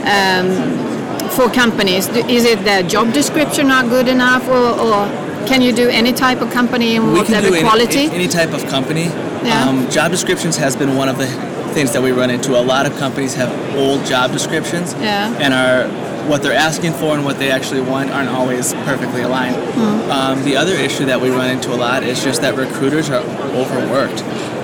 um, 0.05 0.94
for 1.31 1.49
companies? 1.49 2.07
Is 2.07 2.45
it 2.45 2.63
the 2.63 2.87
job 2.87 3.13
description 3.13 3.67
not 3.67 3.89
good 3.89 4.07
enough, 4.07 4.47
or, 4.47 4.79
or 4.79 5.07
can 5.47 5.61
you 5.61 5.71
do 5.71 5.89
any 5.89 6.13
type 6.13 6.41
of 6.41 6.51
company 6.51 6.95
and 6.95 7.07
we 7.07 7.19
whatever 7.19 7.47
can 7.47 7.53
do 7.53 7.61
quality? 7.61 8.05
Any, 8.05 8.15
any 8.15 8.27
type 8.27 8.53
of 8.53 8.65
company. 8.67 9.05
Yeah. 9.05 9.67
Um, 9.67 9.89
job 9.89 10.11
descriptions 10.11 10.57
has 10.57 10.75
been 10.75 10.95
one 10.95 11.09
of 11.09 11.17
the 11.17 11.27
things 11.73 11.91
that 11.93 12.01
we 12.01 12.11
run 12.11 12.29
into. 12.29 12.57
A 12.57 12.61
lot 12.61 12.85
of 12.85 12.95
companies 12.97 13.35
have 13.35 13.51
old 13.75 14.05
job 14.05 14.31
descriptions 14.31 14.93
yeah. 14.93 15.35
and 15.39 15.53
are 15.53 15.87
what 16.27 16.41
they're 16.41 16.53
asking 16.53 16.93
for 16.93 17.13
and 17.13 17.23
what 17.23 17.37
they 17.37 17.51
actually 17.51 17.81
want 17.81 18.09
aren't 18.09 18.29
always 18.29 18.73
perfectly 18.73 19.21
aligned. 19.21 19.55
Mm. 19.55 20.09
Um, 20.09 20.43
the 20.43 20.57
other 20.57 20.73
issue 20.73 21.05
that 21.05 21.21
we 21.21 21.29
run 21.29 21.51
into 21.51 21.73
a 21.73 21.77
lot 21.77 22.03
is 22.03 22.23
just 22.23 22.41
that 22.41 22.55
recruiters 22.55 23.09
are 23.09 23.21
overworked. 23.53 24.21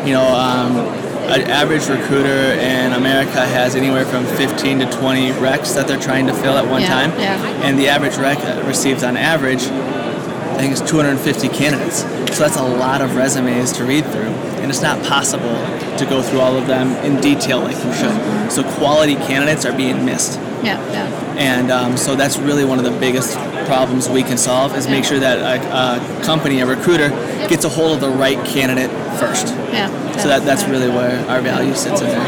You 0.08 0.14
know, 0.14 0.26
um, 0.34 1.11
an 1.32 1.50
average 1.50 1.88
recruiter 1.88 2.54
in 2.60 2.94
America 2.94 3.46
has 3.46 3.76
anywhere 3.76 4.06
from 4.06 4.26
15 4.26 4.80
to 4.80 4.86
20 4.92 5.32
recs 5.34 5.74
that 5.76 5.88
they're 5.88 6.00
trying 6.00 6.28
to 6.28 6.34
fill 6.34 6.58
at 6.58 6.68
one 6.68 6.82
yeah, 6.82 6.88
time. 6.88 7.12
Yeah. 7.20 7.66
And 7.66 7.80
the 7.80 7.88
average 7.88 8.18
rec 8.18 8.38
receives 8.66 9.04
on 9.04 9.16
average, 9.16 9.64
I 9.64 10.58
think 10.58 10.72
it's 10.74 10.90
250 10.90 11.50
candidates. 11.50 12.02
So 12.36 12.44
that's 12.44 12.58
a 12.58 12.64
lot 12.64 13.02
of 13.02 13.16
resumes 13.16 13.72
to 13.74 13.86
read 13.86 14.06
through. 14.06 14.32
And 14.62 14.70
it's 14.70 14.82
not 14.82 15.04
possible 15.06 15.56
to 15.98 16.06
go 16.06 16.22
through 16.22 16.40
all 16.40 16.58
of 16.58 16.68
them 16.68 16.90
in 17.06 17.22
detail 17.22 17.62
like 17.62 17.78
you 17.84 17.94
should. 17.94 18.52
So 18.52 18.64
quality 18.76 19.16
candidates 19.16 19.66
are 19.66 19.76
being 19.76 20.06
missed. 20.06 20.38
Yeah, 20.64 20.80
yeah. 20.92 21.36
And 21.38 21.72
um, 21.72 21.98
so 21.98 22.16
that's 22.16 22.38
really 22.38 22.66
one 22.66 22.78
of 22.78 22.86
the 22.86 23.00
biggest 23.00 23.38
problems 23.72 24.10
we 24.10 24.22
can 24.22 24.38
solve 24.38 24.76
is 24.76 24.86
make 24.90 25.06
sure 25.06 25.18
that 25.28 25.38
a, 25.40 25.56
a, 25.84 26.24
company, 26.26 26.60
a 26.60 26.66
recruiter, 26.66 27.10
gets 27.48 27.64
a 27.64 27.70
hold 27.70 27.92
of 27.96 28.02
the 28.02 28.10
right 28.10 28.40
candidate 28.46 28.92
first. 29.18 29.48
Yeah. 29.48 29.88
So 30.18 30.28
that, 30.28 30.42
that's 30.44 30.66
really 30.66 30.90
where 30.90 31.16
our 31.32 31.42
value 31.42 31.74
sits 31.74 32.02
in 32.02 32.08
there. 32.08 32.28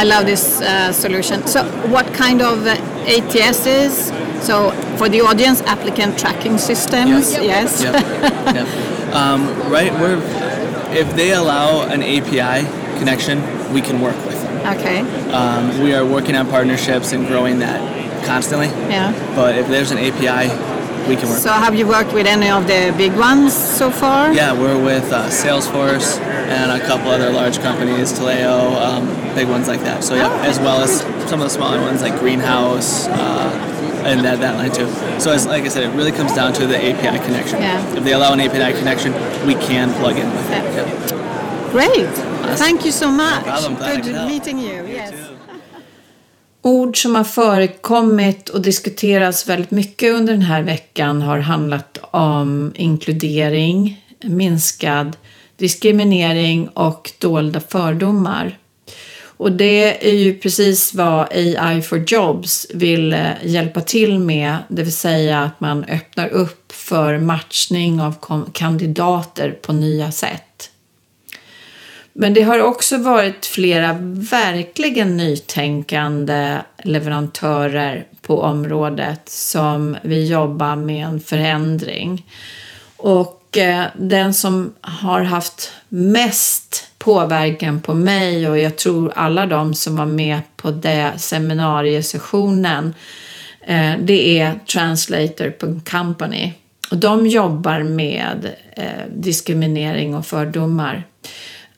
I 0.00 0.04
love 0.04 0.26
this 0.26 0.60
uh, 0.60 0.92
solution. 0.92 1.44
So, 1.48 1.64
what 1.94 2.06
kind 2.14 2.40
of 2.40 2.66
uh, 2.66 2.76
ATS 3.16 3.66
is? 3.66 3.92
So, 4.46 4.70
for 4.98 5.08
the 5.08 5.22
audience, 5.22 5.60
applicant 5.62 6.18
tracking 6.20 6.56
systems. 6.58 7.32
Yes. 7.32 7.82
Yep. 7.82 7.94
yep. 8.58 8.68
Um, 9.12 9.40
right. 9.76 9.92
We're 10.00 10.20
if 11.02 11.08
they 11.16 11.32
allow 11.32 11.82
an 11.94 12.00
API 12.02 12.58
connection, 13.00 13.36
we 13.74 13.80
can 13.80 14.00
work 14.00 14.18
with 14.26 14.40
them. 14.42 14.78
Okay. 14.78 15.00
Um, 15.32 15.82
we 15.82 15.94
are 15.94 16.06
working 16.06 16.36
on 16.36 16.48
partnerships 16.48 17.12
and 17.12 17.26
growing 17.26 17.58
that 17.58 17.80
constantly. 18.24 18.68
Yeah. 18.90 19.12
But 19.34 19.56
if 19.56 19.66
there's 19.68 19.90
an 19.90 19.98
API, 19.98 20.48
we 21.08 21.16
can 21.16 21.28
work. 21.28 21.38
So, 21.38 21.52
have 21.52 21.74
you 21.74 21.86
worked 21.86 22.12
with 22.12 22.26
any 22.26 22.48
of 22.50 22.66
the 22.66 22.94
big 22.96 23.12
ones 23.16 23.52
so 23.54 23.90
far? 23.90 24.32
Yeah, 24.32 24.52
we're 24.58 24.82
with 24.82 25.12
uh, 25.12 25.28
Salesforce 25.28 26.18
and 26.48 26.70
a 26.72 26.84
couple 26.86 27.10
other 27.10 27.30
large 27.30 27.58
companies, 27.60 28.12
Taleo, 28.12 28.76
um, 28.80 29.06
big 29.34 29.48
ones 29.48 29.68
like 29.68 29.80
that. 29.80 30.04
So 30.04 30.14
yeah, 30.14 30.28
Oh. 30.30 30.42
as 30.50 30.58
well 30.58 30.82
as 30.82 31.00
some 31.28 31.40
of 31.40 31.46
the 31.48 31.50
smaller 31.50 31.80
ones 31.80 32.02
like 32.02 32.18
Greenhouse 32.20 33.06
uh, 33.08 34.02
and 34.04 34.20
that, 34.24 34.38
that 34.40 34.56
line 34.56 34.70
too. 34.70 34.88
So 35.20 35.32
as 35.32 35.46
like 35.46 35.64
I 35.64 35.68
said, 35.68 35.84
it 35.84 35.94
really 35.96 36.12
comes 36.12 36.34
down 36.34 36.52
to 36.54 36.66
the 36.66 36.76
API 36.76 37.18
connection. 37.24 37.60
Yeah. 37.60 37.96
If 37.96 38.04
they 38.04 38.12
allow 38.12 38.32
an 38.32 38.40
API 38.40 38.78
connection, 38.78 39.12
we 39.46 39.54
can 39.54 39.92
plug 39.94 40.16
in 40.16 40.30
with 40.30 40.50
it. 40.50 40.64
Yeah. 40.74 41.70
Great. 41.70 42.14
Thank 42.58 42.84
you 42.84 42.92
so 42.92 43.10
much. 43.10 43.44
problem. 43.44 43.74
Glad 43.76 44.04
Good 44.04 44.28
meeting 44.28 44.58
you. 44.58 44.86
Yes. 44.86 45.33
Ord 46.66 47.02
som 47.02 47.14
har 47.14 47.24
förekommit 47.24 48.48
och 48.48 48.62
diskuterats 48.62 49.48
väldigt 49.48 49.70
mycket 49.70 50.12
under 50.12 50.32
den 50.32 50.42
här 50.42 50.62
veckan 50.62 51.22
har 51.22 51.38
handlat 51.38 51.98
om 52.10 52.72
inkludering, 52.76 54.04
minskad 54.22 55.16
diskriminering 55.56 56.68
och 56.68 57.12
dolda 57.18 57.60
fördomar. 57.60 58.58
Och 59.36 59.52
det 59.52 60.08
är 60.08 60.14
ju 60.14 60.38
precis 60.38 60.94
vad 60.94 61.28
AI 61.32 61.82
for 61.82 62.04
Jobs 62.06 62.66
vill 62.74 63.12
eh, 63.12 63.26
hjälpa 63.42 63.80
till 63.80 64.18
med, 64.18 64.56
det 64.68 64.82
vill 64.82 64.92
säga 64.92 65.42
att 65.42 65.60
man 65.60 65.84
öppnar 65.84 66.28
upp 66.28 66.72
för 66.72 67.18
matchning 67.18 68.00
av 68.00 68.14
kandidater 68.52 69.50
på 69.50 69.72
nya 69.72 70.12
sätt. 70.12 70.53
Men 72.16 72.34
det 72.34 72.42
har 72.42 72.62
också 72.62 72.98
varit 72.98 73.46
flera 73.46 73.96
verkligen 74.30 75.16
nytänkande 75.16 76.58
leverantörer 76.82 78.06
på 78.22 78.40
området 78.40 79.28
som 79.28 79.96
vill 80.02 80.30
jobba 80.30 80.76
med 80.76 81.06
en 81.06 81.20
förändring. 81.20 82.26
Och 82.96 83.58
eh, 83.58 83.84
den 83.96 84.34
som 84.34 84.72
har 84.80 85.22
haft 85.22 85.72
mest 85.88 86.90
påverkan 86.98 87.80
på 87.80 87.94
mig 87.94 88.48
och 88.48 88.58
jag 88.58 88.76
tror 88.76 89.12
alla 89.16 89.46
de 89.46 89.74
som 89.74 89.96
var 89.96 90.06
med 90.06 90.40
på 90.56 90.70
det 90.70 91.12
seminariesessionen 91.16 92.94
eh, 93.60 93.92
det 94.00 94.38
är 94.38 94.60
Translator 94.72 95.80
Company. 95.90 96.52
Och 96.90 96.96
de 96.96 97.26
jobbar 97.26 97.82
med 97.82 98.50
eh, 98.76 99.06
diskriminering 99.16 100.14
och 100.14 100.26
fördomar 100.26 101.04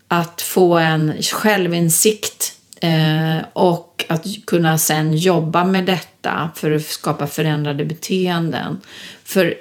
att 0.09 0.43
få 0.43 0.79
en 0.79 1.23
självinsikt 1.23 2.53
eh, 2.81 3.39
och 3.53 4.05
att 4.09 4.25
kunna 4.47 4.79
sen 4.79 5.17
jobba 5.17 5.65
med 5.65 5.85
detta 5.85 6.51
för 6.55 6.71
att 6.71 6.85
skapa 6.85 7.27
förändrade 7.27 7.85
beteenden. 7.85 8.81
För 9.25 9.55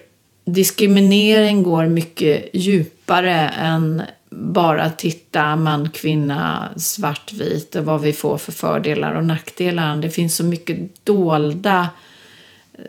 diskriminering 0.46 1.64
går 1.64 1.86
mycket 1.86 2.50
djupare 2.54 3.50
än 3.50 4.02
bara 4.30 4.90
titta 4.90 5.56
man, 5.56 5.90
kvinna, 5.90 6.70
svartvit 6.78 7.76
och 7.76 7.86
vad 7.86 8.02
vi 8.02 8.14
får 8.14 8.38
för 8.38 8.52
fördelar 8.52 9.16
och 9.16 9.26
nackdelar. 9.26 9.98
Det 9.98 10.10
finns 10.10 10.36
så 10.36 10.44
mycket 10.44 11.06
dolda 11.06 11.90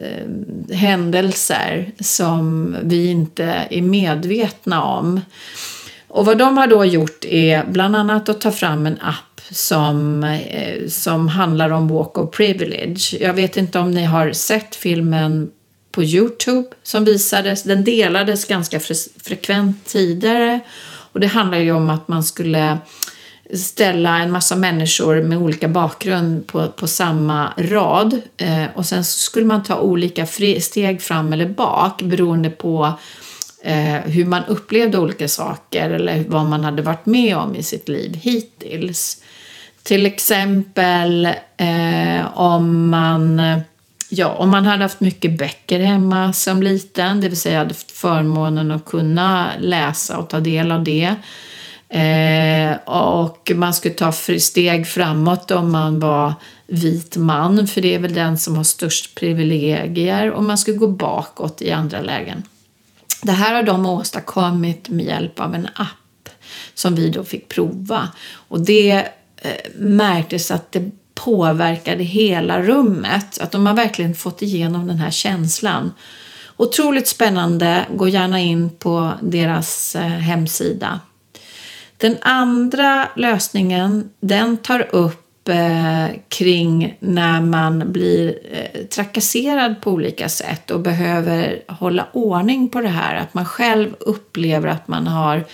eh, 0.00 0.76
händelser 0.76 1.92
som 2.00 2.76
vi 2.82 3.06
inte 3.06 3.44
är 3.70 3.82
medvetna 3.82 4.84
om. 4.84 5.20
Och 6.16 6.26
vad 6.26 6.38
de 6.38 6.56
har 6.56 6.66
då 6.66 6.84
gjort 6.84 7.24
är 7.24 7.64
bland 7.64 7.96
annat 7.96 8.28
att 8.28 8.40
ta 8.40 8.50
fram 8.50 8.86
en 8.86 9.00
app 9.00 9.40
som, 9.50 10.24
eh, 10.24 10.88
som 10.88 11.28
handlar 11.28 11.70
om 11.70 11.88
walk 11.88 12.18
of 12.18 12.30
privilege. 12.30 13.16
Jag 13.20 13.34
vet 13.34 13.56
inte 13.56 13.78
om 13.78 13.90
ni 13.90 14.04
har 14.04 14.32
sett 14.32 14.76
filmen 14.76 15.50
på 15.92 16.02
Youtube 16.02 16.68
som 16.82 17.04
visades. 17.04 17.62
Den 17.62 17.84
delades 17.84 18.44
ganska 18.44 18.78
fre- 18.78 19.08
frekvent 19.24 19.84
tidigare. 19.84 20.60
Och 21.12 21.20
det 21.20 21.26
handlar 21.26 21.58
ju 21.58 21.72
om 21.72 21.90
att 21.90 22.08
man 22.08 22.22
skulle 22.22 22.78
ställa 23.54 24.18
en 24.18 24.30
massa 24.30 24.56
människor 24.56 25.22
med 25.22 25.38
olika 25.38 25.68
bakgrund 25.68 26.46
på, 26.46 26.68
på 26.68 26.86
samma 26.86 27.52
rad. 27.56 28.20
Eh, 28.36 28.64
och 28.74 28.86
sen 28.86 29.04
skulle 29.04 29.46
man 29.46 29.62
ta 29.62 29.80
olika 29.80 30.26
steg 30.60 31.02
fram 31.02 31.32
eller 31.32 31.48
bak 31.48 32.02
beroende 32.02 32.50
på 32.50 32.92
eh, 33.62 34.00
hur 34.04 34.24
man 34.24 34.44
upplevde 34.44 34.98
olika 34.98 35.28
saker 35.28 35.90
eller 35.90 36.24
vad 36.28 36.46
man 36.46 36.64
hade 36.64 36.82
varit 36.82 37.06
med 37.06 37.36
om 37.36 37.56
i 37.56 37.62
sitt 37.62 37.88
liv 37.88 38.14
hittills. 38.14 39.22
Till 39.82 40.06
exempel 40.06 41.26
eh, 41.56 42.38
om 42.38 42.90
man 42.90 43.42
Ja, 44.08 44.28
om 44.28 44.50
man 44.50 44.66
hade 44.66 44.82
haft 44.82 45.00
mycket 45.00 45.38
böcker 45.38 45.80
hemma 45.80 46.32
som 46.32 46.62
liten, 46.62 47.20
det 47.20 47.28
vill 47.28 47.40
säga 47.40 47.58
hade 47.58 47.70
haft 47.70 47.90
förmånen 47.90 48.70
att 48.70 48.84
kunna 48.84 49.50
läsa 49.58 50.18
och 50.18 50.28
ta 50.28 50.40
del 50.40 50.72
av 50.72 50.84
det. 50.84 51.14
Eh, 51.88 52.76
och 52.84 53.52
man 53.54 53.74
skulle 53.74 53.94
ta 53.94 54.12
steg 54.38 54.86
framåt 54.86 55.50
om 55.50 55.72
man 55.72 56.00
var 56.00 56.34
vit 56.66 57.16
man, 57.16 57.66
för 57.66 57.80
det 57.80 57.94
är 57.94 57.98
väl 57.98 58.14
den 58.14 58.38
som 58.38 58.56
har 58.56 58.64
störst 58.64 59.14
privilegier. 59.14 60.30
Och 60.30 60.44
man 60.44 60.58
skulle 60.58 60.76
gå 60.76 60.88
bakåt 60.88 61.62
i 61.62 61.72
andra 61.72 62.00
lägen. 62.00 62.42
Det 63.22 63.32
här 63.32 63.54
har 63.54 63.62
de 63.62 63.86
åstadkommit 63.86 64.88
med 64.88 65.06
hjälp 65.06 65.40
av 65.40 65.54
en 65.54 65.68
app 65.74 66.28
som 66.74 66.94
vi 66.94 67.10
då 67.10 67.24
fick 67.24 67.48
prova. 67.48 68.08
Och 68.32 68.60
det 68.60 69.08
eh, 69.36 69.70
märktes 69.74 70.50
att 70.50 70.72
det 70.72 70.90
påverkade 71.14 72.04
hela 72.04 72.62
rummet. 72.62 73.38
Att 73.40 73.50
de 73.50 73.66
har 73.66 73.74
verkligen 73.74 74.14
fått 74.14 74.42
igenom 74.42 74.86
den 74.86 74.98
här 74.98 75.10
känslan. 75.10 75.92
Otroligt 76.56 77.08
spännande. 77.08 77.86
Gå 77.94 78.08
gärna 78.08 78.40
in 78.40 78.70
på 78.70 79.12
deras 79.22 79.96
eh, 79.96 80.02
hemsida. 80.02 81.00
Den 81.96 82.16
andra 82.20 83.08
lösningen 83.16 84.10
den 84.20 84.56
tar 84.56 84.94
upp 84.94 85.25
eh, 85.48 86.06
kring 86.28 86.96
när 87.00 87.40
man 87.40 87.92
blir 87.92 88.38
eh, 88.52 88.84
trakasserad 88.84 89.80
på 89.80 89.90
olika 89.90 90.28
sätt 90.28 90.70
och 90.70 90.80
behöver 90.80 91.62
hålla 91.68 92.06
ordning 92.12 92.68
på 92.68 92.80
det 92.80 92.88
här. 92.88 93.16
Att 93.16 93.34
man 93.34 93.44
själv 93.44 93.94
upplever 94.00 94.68
att 94.68 94.88
man 94.88 95.06
har 95.06 95.44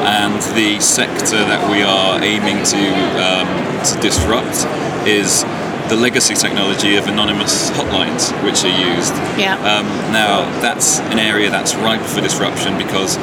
and 0.03 0.41
the 0.55 0.79
sector 0.79 1.37
that 1.45 1.69
we 1.69 1.83
are 1.83 2.21
aiming 2.23 2.63
to 2.65 2.83
um, 3.21 3.47
to 3.85 3.93
disrupt 4.01 4.65
is 5.07 5.43
the 5.89 5.95
legacy 5.95 6.35
technology 6.35 6.95
of 6.95 7.07
anonymous 7.07 7.69
hotlines, 7.71 8.31
which 8.43 8.63
are 8.63 8.71
used. 8.71 9.13
Yeah. 9.37 9.59
Um, 9.59 9.85
now, 10.13 10.47
that's 10.61 10.99
an 11.11 11.19
area 11.19 11.49
that's 11.49 11.75
ripe 11.75 12.01
for 12.01 12.21
disruption 12.21 12.77
because 12.77 13.17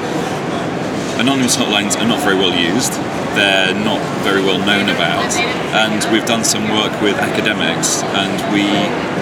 anonymous 1.19 1.57
hotlines 1.57 1.97
are 1.97 2.07
not 2.07 2.21
very 2.21 2.37
well 2.37 2.55
used. 2.55 2.93
They're 3.39 3.75
not 3.87 4.03
very 4.27 4.43
well 4.43 4.59
known 4.59 4.91
about, 4.91 5.31
and 5.79 5.99
we've 6.13 6.27
done 6.27 6.43
some 6.43 6.67
work 6.75 6.91
with 7.01 7.15
academics, 7.23 8.03
and 8.19 8.35
we 8.51 8.67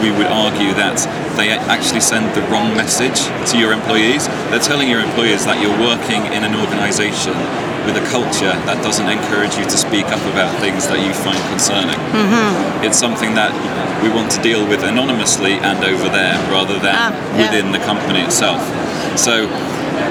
we 0.01 0.09
would 0.17 0.29
argue 0.33 0.73
that 0.81 0.97
they 1.37 1.51
actually 1.53 2.01
send 2.01 2.33
the 2.35 2.41
wrong 2.49 2.73
message 2.77 3.21
to 3.53 3.59
your 3.61 3.73
employees. 3.77 4.25
They're 4.49 4.65
telling 4.65 4.89
your 4.89 5.01
employees 5.01 5.45
that 5.45 5.61
you're 5.61 5.77
working 5.85 6.25
in 6.33 6.45
an 6.49 6.55
organisation 6.57 7.37
with 7.85 7.97
a 8.01 8.05
culture 8.11 8.57
that 8.65 8.81
doesn't 8.83 9.07
encourage 9.09 9.55
you 9.61 9.65
to 9.69 9.77
speak 9.77 10.07
up 10.09 10.21
about 10.33 10.51
things 10.65 10.89
that 10.89 10.99
you 11.05 11.13
find 11.13 11.39
concerning. 11.53 11.97
It's 12.83 12.99
something 12.99 13.35
that 13.37 13.53
we 14.03 14.09
want 14.09 14.31
to 14.33 14.41
deal 14.43 14.65
with 14.67 14.83
anonymously 14.83 15.61
and 15.61 15.79
over 15.85 16.09
there 16.09 16.35
rather 16.51 16.79
than 16.81 16.97
Ah, 16.97 17.13
yeah. 17.37 17.47
within 17.53 17.71
the 17.73 17.79
company 17.85 18.21
itself. 18.25 18.61
So, 19.17 19.47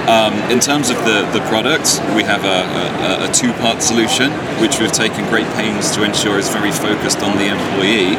um, 0.10 0.34
in 0.52 0.60
terms 0.60 0.90
of 0.90 0.98
the, 1.06 1.26
the 1.34 1.42
product, 1.50 2.02
we 2.16 2.24
have 2.24 2.46
a, 2.46 3.26
a, 3.26 3.30
a 3.30 3.34
two 3.34 3.52
part 3.54 3.82
solution 3.82 4.32
which 4.62 4.80
we've 4.80 4.92
taken 4.92 5.26
great 5.30 5.48
pains 5.56 5.92
to 5.96 6.04
ensure 6.04 6.38
is 6.38 6.50
very 6.50 6.72
focused 6.72 7.20
on 7.20 7.38
the 7.38 7.50
employee 7.50 8.16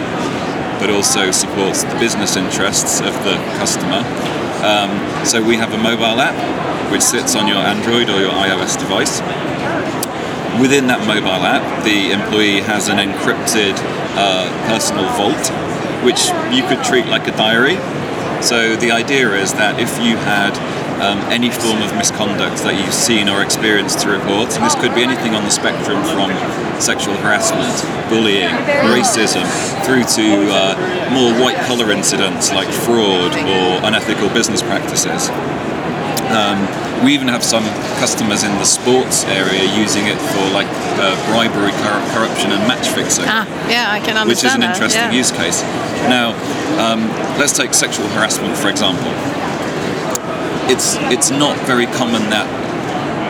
but 0.78 0.90
also 0.90 1.30
supports 1.30 1.84
the 1.84 1.96
business 1.98 2.36
interests 2.36 3.00
of 3.00 3.14
the 3.24 3.36
customer. 3.56 4.04
Um, 4.60 4.92
so, 5.24 5.42
we 5.42 5.56
have 5.56 5.72
a 5.72 5.78
mobile 5.78 6.20
app 6.20 6.36
which 6.90 7.02
sits 7.02 7.34
on 7.34 7.48
your 7.48 7.58
Android 7.58 8.08
or 8.08 8.20
your 8.20 8.32
iOS 8.32 8.78
device. 8.78 9.20
Within 10.60 10.86
that 10.86 11.06
mobile 11.06 11.44
app, 11.44 11.64
the 11.84 12.12
employee 12.12 12.60
has 12.60 12.88
an 12.88 12.98
encrypted 12.98 13.74
uh, 14.16 14.48
personal 14.68 15.04
vault, 15.18 15.44
which 16.04 16.30
you 16.54 16.66
could 16.68 16.82
treat 16.84 17.06
like 17.06 17.26
a 17.28 17.36
diary. 17.36 17.76
So 18.42 18.76
the 18.76 18.90
idea 18.92 19.32
is 19.34 19.52
that 19.54 19.80
if 19.80 19.90
you 19.98 20.16
had 20.16 20.54
um, 21.01 21.18
any 21.28 21.51
form 21.51 21.82
of 21.82 21.92
misconduct 21.97 22.62
that 22.64 22.74
you've 22.78 22.94
seen 22.94 23.28
or 23.28 23.42
experienced 23.42 24.01
to 24.01 24.09
report, 24.09 24.53
and 24.57 24.64
this 24.64 24.74
could 24.74 24.94
be 24.94 25.03
anything 25.03 25.34
on 25.34 25.44
the 25.44 25.51
spectrum 25.51 26.01
from 26.09 26.32
sexual 26.80 27.14
harassment, 27.20 27.72
bullying, 28.09 28.53
racism, 28.88 29.44
through 29.84 30.05
to 30.16 30.26
uh, 30.53 30.72
more 31.12 31.32
white 31.42 31.57
collar 31.66 31.90
incidents 31.92 32.53
like 32.53 32.68
fraud 32.68 33.32
or 33.36 33.84
unethical 33.86 34.28
business 34.32 34.62
practices. 34.62 35.28
Um, 36.32 36.59
we 37.05 37.12
even 37.14 37.28
have 37.28 37.44
some 37.44 37.64
customers 38.01 38.42
in 38.42 38.51
the 38.59 38.64
sports 38.64 39.24
area 39.26 39.62
using 39.76 40.07
it 40.09 40.16
for 40.32 40.42
like 40.51 40.66
uh, 40.99 41.14
bribery, 41.28 41.70
cor- 41.84 42.03
corruption, 42.16 42.51
and 42.53 42.66
match 42.66 42.88
fixing 42.88 43.24
Ah, 43.28 43.44
yeah, 43.68 43.92
I 43.92 44.01
can 44.01 44.16
understand 44.16 44.28
which 44.28 44.44
is 44.44 44.55
an 44.55 44.61
that, 44.61 44.74
interesting 44.74 45.12
yeah. 45.12 45.12
use 45.12 45.30
case. 45.30 45.62
Now, 46.09 46.32
um, 46.80 47.09
let's 47.38 47.57
take 47.57 47.74
sexual 47.74 48.09
harassment 48.16 48.57
for 48.57 48.68
example. 48.70 49.12
It's 50.68 50.96
it's 51.14 51.30
not 51.30 51.56
very 51.66 51.86
common 51.86 52.30
that 52.30 52.46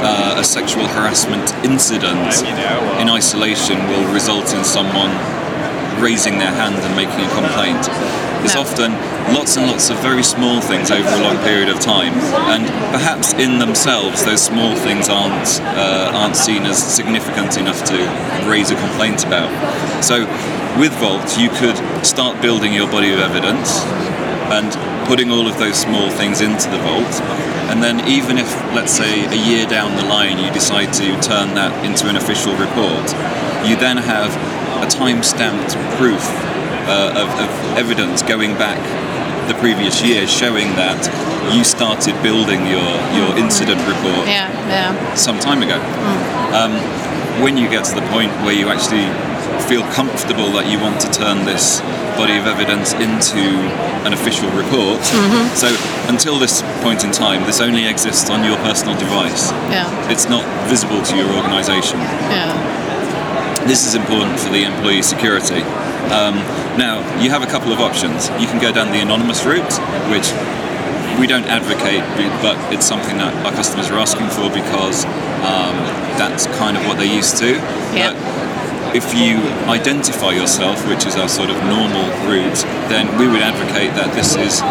uh, 0.02 0.40
a 0.40 0.44
sexual 0.44 0.86
harassment 0.88 1.52
incident 1.64 2.32
in 3.00 3.08
isolation 3.08 3.76
will 3.88 4.12
result 4.12 4.54
in 4.54 4.64
someone 4.64 5.12
raising 6.00 6.38
their 6.38 6.52
hand 6.52 6.76
and 6.76 6.96
making 6.96 7.20
a 7.24 7.30
complaint. 7.34 7.84
It's 8.44 8.54
No. 8.54 8.60
often 8.62 8.92
lots 9.34 9.56
and 9.56 9.66
lots 9.66 9.90
of 9.90 9.98
very 9.98 10.22
small 10.22 10.60
things 10.60 10.90
over 10.90 11.08
a 11.08 11.20
long 11.22 11.36
period 11.38 11.68
of 11.68 11.80
time, 11.80 12.12
and 12.52 12.64
perhaps 12.92 13.32
in 13.34 13.58
themselves 13.58 14.24
those 14.24 14.42
small 14.42 14.74
things 14.76 15.08
aren't 15.08 15.60
uh, 15.76 16.12
aren't 16.14 16.36
seen 16.36 16.64
as 16.64 16.78
significant 16.78 17.56
enough 17.58 17.84
to 17.84 17.96
raise 18.48 18.70
a 18.70 18.76
complaint 18.76 19.24
about. 19.24 19.50
So, 20.04 20.26
with 20.78 20.92
Vault, 21.00 21.38
you 21.38 21.48
could 21.50 21.76
start 22.06 22.40
building 22.40 22.72
your 22.72 22.88
body 22.90 23.12
of 23.12 23.20
evidence 23.20 23.82
and 24.52 24.70
putting 25.08 25.30
all 25.30 25.46
of 25.46 25.58
those 25.58 25.76
small 25.76 26.10
things 26.10 26.40
into 26.40 26.68
the 26.70 26.78
vault. 26.78 27.14
And 27.70 27.82
then, 27.82 28.06
even 28.08 28.38
if, 28.38 28.48
let's 28.74 28.92
say, 28.92 29.26
a 29.26 29.38
year 29.48 29.66
down 29.66 29.96
the 29.96 30.04
line 30.04 30.38
you 30.38 30.50
decide 30.52 30.92
to 30.94 31.06
turn 31.20 31.54
that 31.54 31.72
into 31.84 32.08
an 32.08 32.16
official 32.16 32.54
report, 32.54 33.04
you 33.66 33.74
then 33.76 33.96
have 33.98 34.30
a 34.82 34.88
time 34.88 35.22
stamped 35.22 35.74
proof 35.98 36.22
uh, 36.86 37.10
of, 37.18 37.28
of 37.42 37.50
evidence 37.78 38.22
going 38.22 38.54
back 38.54 38.78
the 39.48 39.54
previous 39.54 40.02
year 40.02 40.26
showing 40.26 40.66
that 40.74 40.98
you 41.54 41.62
started 41.62 42.14
building 42.22 42.66
your, 42.66 42.90
your 43.14 43.30
incident 43.38 43.78
report 43.86 44.26
Yeah, 44.26 44.50
yeah. 44.66 45.14
some 45.14 45.38
time 45.38 45.62
ago. 45.62 45.78
Um, 46.54 46.74
when 47.42 47.56
you 47.56 47.68
get 47.68 47.84
to 47.86 47.94
the 47.94 48.06
point 48.10 48.32
where 48.42 48.54
you 48.54 48.68
actually 48.68 49.06
feel 49.64 49.82
comfortable 49.92 50.52
that 50.52 50.70
you 50.70 50.78
want 50.78 51.00
to 51.00 51.10
turn 51.10 51.44
this 51.44 51.80
body 52.16 52.36
of 52.36 52.46
evidence 52.46 52.92
into 52.94 53.44
an 54.06 54.12
official 54.12 54.48
report, 54.54 55.02
so 55.56 55.68
until 56.08 56.38
this 56.38 56.62
point 56.80 57.04
in 57.04 57.10
time, 57.10 57.44
this 57.44 57.60
only 57.60 57.86
exists 57.86 58.30
on 58.30 58.44
your 58.44 58.56
personal 58.58 58.96
device. 58.98 59.50
Yeah. 59.68 59.88
It's 60.10 60.28
not 60.28 60.44
visible 60.68 61.02
to 61.02 61.16
your 61.16 61.28
organisation. 61.34 61.98
Yeah. 62.30 62.54
This 63.66 63.84
is 63.86 63.94
important 63.94 64.38
for 64.38 64.48
the 64.50 64.62
employee 64.62 65.02
security. 65.02 65.62
Um, 66.14 66.38
now, 66.78 67.02
you 67.20 67.30
have 67.30 67.42
a 67.42 67.50
couple 67.50 67.72
of 67.72 67.80
options. 67.80 68.28
You 68.38 68.46
can 68.46 68.60
go 68.60 68.70
down 68.70 68.92
the 68.92 69.00
anonymous 69.00 69.44
route, 69.44 69.74
which 70.06 70.30
we 71.18 71.26
don't 71.26 71.46
advocate, 71.46 72.04
but 72.40 72.56
it's 72.72 72.86
something 72.86 73.18
that 73.18 73.34
our 73.44 73.52
customers 73.52 73.90
are 73.90 73.98
asking 73.98 74.28
for 74.30 74.48
because 74.54 75.04
um, 75.42 75.74
that's 76.14 76.46
kind 76.58 76.76
of 76.76 76.86
what 76.86 76.98
they're 76.98 77.12
used 77.12 77.38
to. 77.38 77.58
Yeah. 77.90 78.12
But 78.12 78.45
if 78.96 79.12
you 79.12 79.36
identify 79.68 80.32
yourself, 80.32 80.88
which 80.88 81.04
is 81.04 81.16
our 81.16 81.28
sort 81.28 81.50
of 81.50 81.56
normal 81.68 82.08
route, 82.24 82.64
then 82.88 83.04
we 83.20 83.28
would 83.28 83.44
advocate 83.44 83.92
that 83.92 84.08
this 84.16 84.32
is 84.40 84.64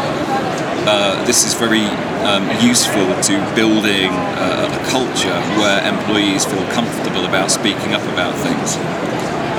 uh, 0.89 1.21
this 1.25 1.45
is 1.45 1.53
very 1.53 1.85
um, 2.25 2.45
useful 2.57 3.05
to 3.21 3.37
building 3.53 4.09
uh, 4.41 4.65
a 4.65 4.81
culture 4.89 5.37
where 5.61 5.77
employees 5.85 6.45
feel 6.45 6.65
comfortable 6.73 7.25
about 7.25 7.49
speaking 7.51 7.93
up 7.93 8.01
about 8.13 8.33
things. 8.41 8.77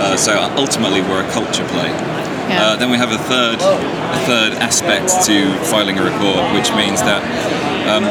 Uh, 0.03 0.17
so 0.17 0.35
ultimately, 0.59 1.01
we're 1.01 1.23
a 1.23 1.31
culture 1.31 1.67
play. 1.71 1.91
Yeah. 2.51 2.63
Uh, 2.63 2.77
then 2.77 2.91
we 2.91 2.99
have 2.99 3.11
a 3.11 3.19
third, 3.19 3.59
a 3.63 4.21
third 4.27 4.53
aspect 4.59 5.27
to 5.27 5.51
filing 5.71 5.99
a 5.99 6.03
report, 6.03 6.43
which 6.55 6.71
means 6.75 7.03
that 7.07 7.23
um, 7.87 8.03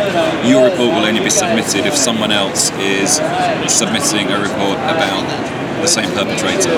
your 0.48 0.72
report 0.72 0.96
will 0.96 1.08
only 1.08 1.24
be 1.24 1.30
submitted 1.30 1.86
if 1.86 1.96
someone 1.96 2.32
else 2.32 2.72
is 2.80 3.20
submitting 3.68 4.32
a 4.32 4.40
report 4.40 4.80
about 4.92 5.55
the 5.86 5.92
same 6.02 6.10
perpetrator. 6.18 6.74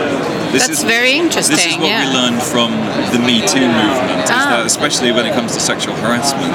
This 0.51 0.67
That's 0.67 0.83
very 0.83 1.13
interesting. 1.15 1.55
This 1.55 1.65
is 1.65 1.77
what 1.79 1.87
yeah. 1.87 2.03
we 2.03 2.11
learned 2.11 2.43
from 2.43 2.75
the 3.15 3.19
Me 3.23 3.39
Too 3.47 3.63
movement, 3.63 4.27
is 4.27 4.31
Ah. 4.35 4.59
that 4.59 4.65
especially 4.67 5.15
when 5.15 5.25
it 5.25 5.31
comes 5.33 5.55
to 5.55 5.61
sexual 5.63 5.95
harassment, 6.03 6.51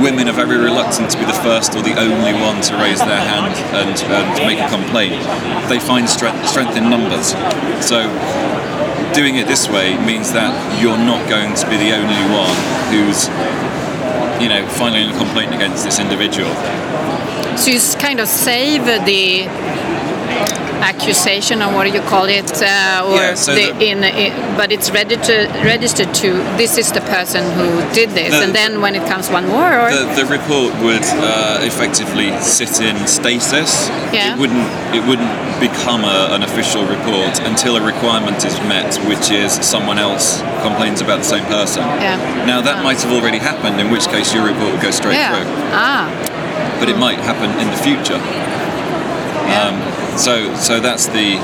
women 0.00 0.28
are 0.28 0.32
very 0.32 0.56
reluctant 0.56 1.10
to 1.12 1.18
be 1.20 1.26
the 1.28 1.36
first 1.44 1.76
or 1.76 1.82
the 1.84 1.92
only 2.00 2.32
one 2.40 2.64
to 2.68 2.72
raise 2.80 3.00
their 3.04 3.20
hand 3.20 3.52
and, 3.76 3.92
and 4.16 4.28
make 4.48 4.60
a 4.64 4.68
complaint. 4.72 5.20
They 5.68 5.78
find 5.78 6.08
strength, 6.08 6.48
strength 6.48 6.74
in 6.76 6.88
numbers. 6.88 7.36
So 7.84 8.08
doing 9.12 9.36
it 9.36 9.46
this 9.46 9.68
way 9.68 9.96
means 10.08 10.32
that 10.32 10.52
you're 10.80 10.96
not 10.96 11.20
going 11.28 11.52
to 11.52 11.64
be 11.68 11.76
the 11.76 11.92
only 11.92 12.22
one 12.32 12.56
who's 12.88 13.28
you 14.40 14.48
know, 14.48 14.66
filing 14.80 15.08
a 15.08 15.16
complaint 15.16 15.54
against 15.54 15.84
this 15.84 16.00
individual. 16.00 16.50
So 17.60 17.70
you 17.70 17.78
kind 18.00 18.18
of 18.20 18.28
save 18.28 18.84
the 18.84 19.46
accusation, 20.84 21.62
or 21.62 21.72
what 21.74 21.84
do 21.88 21.92
you 21.98 22.04
call 22.12 22.26
it, 22.28 22.50
uh, 22.62 23.08
or 23.08 23.16
Yeah, 23.16 23.34
so 23.34 23.54
the, 23.54 23.72
the- 23.72 23.84
in, 23.90 24.04
in, 24.04 24.30
but 24.60 24.68
it's 24.70 24.90
registered 24.90 25.48
registered 25.64 26.10
to 26.22 26.28
this 26.60 26.76
is 26.82 26.92
the 26.92 27.00
person 27.16 27.42
who 27.58 27.68
did 27.98 28.10
this, 28.18 28.30
The- 28.34 28.44
and 28.44 28.52
then 28.54 28.80
when 28.84 28.94
it 28.94 29.04
comes 29.12 29.26
one 29.38 29.46
more, 29.48 29.70
or 29.82 29.88
The, 29.90 30.04
the 30.22 30.26
report 30.38 30.70
would 30.84 31.04
uh, 31.24 31.70
effectively 31.70 32.28
sit 32.40 32.80
in 32.88 32.96
stasis. 33.06 33.88
Yeah. 34.12 34.34
It 34.34 34.38
wouldn't. 34.40 34.68
It 34.94 35.02
wouldn't 35.08 35.32
become 35.60 36.02
a, 36.04 36.18
an 36.36 36.42
official 36.42 36.82
report 36.96 37.34
until 37.50 37.76
a 37.80 37.82
requirement 37.92 38.44
is 38.44 38.54
met, 38.72 38.90
which 39.10 39.30
is 39.30 39.50
someone 39.74 39.98
else 39.98 40.42
complains 40.66 41.00
about 41.00 41.18
the 41.24 41.28
same 41.34 41.44
person. 41.46 41.82
Yeah. 42.04 42.16
Now 42.46 42.60
that 42.60 42.84
might 42.84 43.00
have 43.02 43.12
already 43.12 43.38
happened, 43.38 43.80
in 43.80 43.88
which 43.90 44.06
case 44.14 44.34
your 44.34 44.44
report 44.44 44.72
would 44.72 44.82
go 44.82 44.90
straight 44.90 45.14
yeah, 45.16 45.32
through. 45.32 45.48
ah, 45.72 46.04
But 46.78 46.88
it 46.92 46.98
might 46.98 47.18
happen 47.30 47.48
in 47.62 47.68
the 47.74 47.80
future. 47.88 48.20
Um, 49.58 49.76
so 50.16 50.54
so 50.56 50.80
that's 50.80 51.06
the 51.06 51.36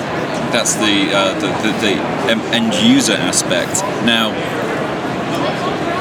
that's 0.52 0.74
the 0.74 1.10
uh, 1.12 1.34
the, 1.40 1.48
the, 1.62 1.72
the 1.80 2.54
end 2.54 2.74
user 2.74 3.14
aspect. 3.14 3.82
Now 4.04 4.32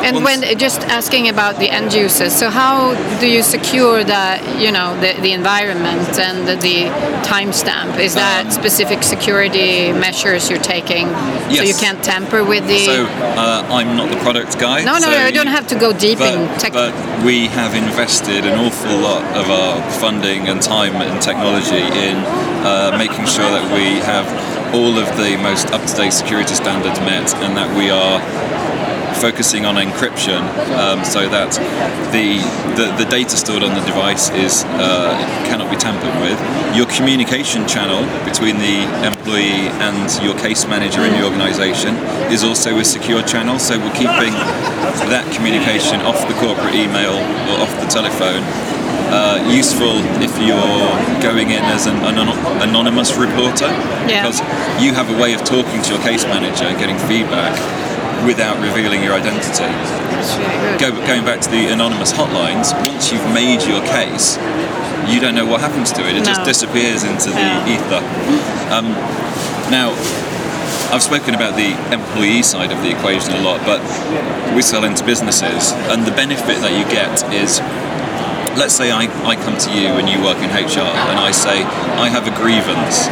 And 0.05 0.23
when 0.23 0.41
just 0.57 0.81
asking 0.81 1.29
about 1.29 1.59
the 1.59 1.69
end 1.69 1.93
users, 1.93 2.33
so 2.33 2.49
how 2.49 2.95
do 3.19 3.27
you 3.27 3.43
secure 3.43 4.03
that 4.03 4.37
you 4.63 4.71
know 4.71 4.89
the, 4.99 5.19
the 5.21 5.33
environment 5.33 6.17
and 6.19 6.47
the, 6.47 6.55
the 6.55 6.77
timestamp? 7.27 7.99
Is 7.99 8.13
that 8.15 8.45
Um, 8.45 8.51
specific 8.51 9.03
security 9.03 9.91
measures 9.91 10.49
you're 10.49 10.65
taking 10.75 11.07
so 11.55 11.63
you 11.63 11.73
can't 11.73 12.01
tamper 12.03 12.43
with 12.43 12.65
the? 12.67 12.79
So 12.85 13.05
uh, 13.05 13.77
I'm 13.77 13.97
not 13.97 14.09
the 14.09 14.21
product 14.27 14.57
guy. 14.59 14.83
no, 14.83 14.93
no, 14.93 15.09
so 15.11 15.25
you 15.25 15.31
don't 15.31 15.47
have 15.59 15.67
to 15.67 15.75
go 15.75 15.89
deep 15.93 16.19
but, 16.19 16.33
in 16.33 16.39
tech. 16.59 16.73
but 16.73 16.93
we 17.23 17.47
have 17.59 17.73
invested 17.75 18.45
an 18.45 18.55
awful 18.65 18.95
lot 19.09 19.23
of 19.35 19.49
our 19.49 19.75
funding 19.99 20.47
and 20.49 20.61
time 20.61 20.95
and 20.95 21.21
technology 21.21 21.83
in 22.07 22.15
uh, 22.63 22.95
making 22.97 23.25
sure 23.25 23.49
that 23.55 23.65
we 23.77 23.99
have 24.13 24.27
all 24.73 24.97
of 25.03 25.07
the 25.17 25.35
most 25.37 25.65
up-to-date 25.75 26.13
security 26.13 26.53
standards 26.53 26.99
met 27.01 27.33
and 27.43 27.57
that 27.57 27.69
we 27.75 27.89
are 27.89 28.17
focusing 29.19 29.65
on 29.65 29.75
encryption 29.75 30.39
um, 30.79 31.03
so 31.03 31.27
that 31.29 31.51
the, 32.15 32.39
the 32.79 32.87
the 33.03 33.07
data 33.09 33.35
stored 33.35 33.63
on 33.63 33.75
the 33.75 33.85
device 33.85 34.29
is 34.31 34.63
uh, 34.79 35.11
cannot 35.45 35.69
be 35.69 35.77
tampered 35.77 36.15
with. 36.23 36.39
Your 36.75 36.87
communication 36.87 37.67
channel 37.67 38.01
between 38.23 38.57
the 38.57 38.87
employee 39.05 39.67
and 39.83 40.07
your 40.23 40.35
case 40.39 40.65
manager 40.67 41.03
in 41.03 41.11
the 41.13 41.23
organisation 41.25 41.95
is 42.31 42.43
also 42.43 42.77
a 42.79 42.85
secure 42.85 43.21
channel. 43.23 43.59
So 43.59 43.77
we're 43.77 43.93
keeping 43.93 44.33
that 45.11 45.27
communication 45.35 45.99
off 46.01 46.19
the 46.27 46.35
corporate 46.39 46.75
email 46.75 47.13
or 47.51 47.55
off 47.67 47.73
the 47.83 47.87
telephone. 47.87 48.43
Uh, 49.11 49.41
useful 49.49 49.97
if 50.21 50.29
you're 50.37 50.85
going 51.19 51.49
in 51.49 51.63
as 51.73 51.87
an 51.87 51.97
anon- 52.05 52.37
anonymous 52.61 53.17
reporter 53.17 53.65
Yeah. 54.05 54.21
because 54.21 54.39
you 54.79 54.93
have 54.93 55.09
a 55.09 55.17
way 55.19 55.33
of 55.33 55.43
talking 55.43 55.81
to 55.81 55.89
your 55.97 56.01
case 56.03 56.25
manager 56.25 56.65
and 56.65 56.77
getting 56.77 56.97
feedback 57.09 57.57
without 58.25 58.59
revealing 58.59 59.03
your 59.03 59.13
identity. 59.13 59.67
That's 60.15 60.35
really 60.37 60.77
good. 60.77 60.79
Go, 60.79 61.07
going 61.07 61.25
back 61.25 61.41
to 61.41 61.49
the 61.49 61.67
anonymous 61.71 62.11
hotlines, 62.11 62.73
once 62.87 63.11
you've 63.11 63.25
made 63.33 63.63
your 63.63 63.81
case, 63.87 64.37
you 65.07 65.19
don't 65.19 65.35
know 65.35 65.45
what 65.45 65.61
happens 65.61 65.91
to 65.93 66.01
it. 66.07 66.15
It 66.15 66.23
just 66.25 66.43
disappears 66.43 67.03
into 67.03 67.29
the 67.31 67.39
Yeah. 67.39 67.73
ether. 67.73 68.01
Um, 68.73 68.93
now, 69.71 69.95
I've 70.91 71.03
spoken 71.03 71.35
about 71.35 71.55
the 71.55 71.77
employee 71.93 72.41
side 72.43 72.71
of 72.71 72.81
the 72.81 72.89
equation 72.89 73.33
a 73.33 73.41
lot, 73.41 73.61
but 73.65 73.81
we 74.55 74.61
sell 74.61 74.83
into 74.83 75.03
businesses, 75.03 75.71
and 75.89 76.05
the 76.05 76.11
benefit 76.11 76.61
that 76.61 76.73
you 76.73 76.83
get 76.89 77.23
is 77.33 77.61
let's 78.57 78.73
say 78.73 78.91
I, 78.91 79.07
I 79.23 79.35
come 79.35 79.57
to 79.57 79.71
you 79.71 79.87
and 80.01 80.09
you 80.09 80.19
work 80.21 80.37
in 80.43 80.49
HR 80.49 80.83
and 80.83 81.17
I 81.19 81.31
say, 81.31 81.63
I 81.63 82.09
have 82.09 82.27
a 82.27 82.35
grievance. 82.35 83.07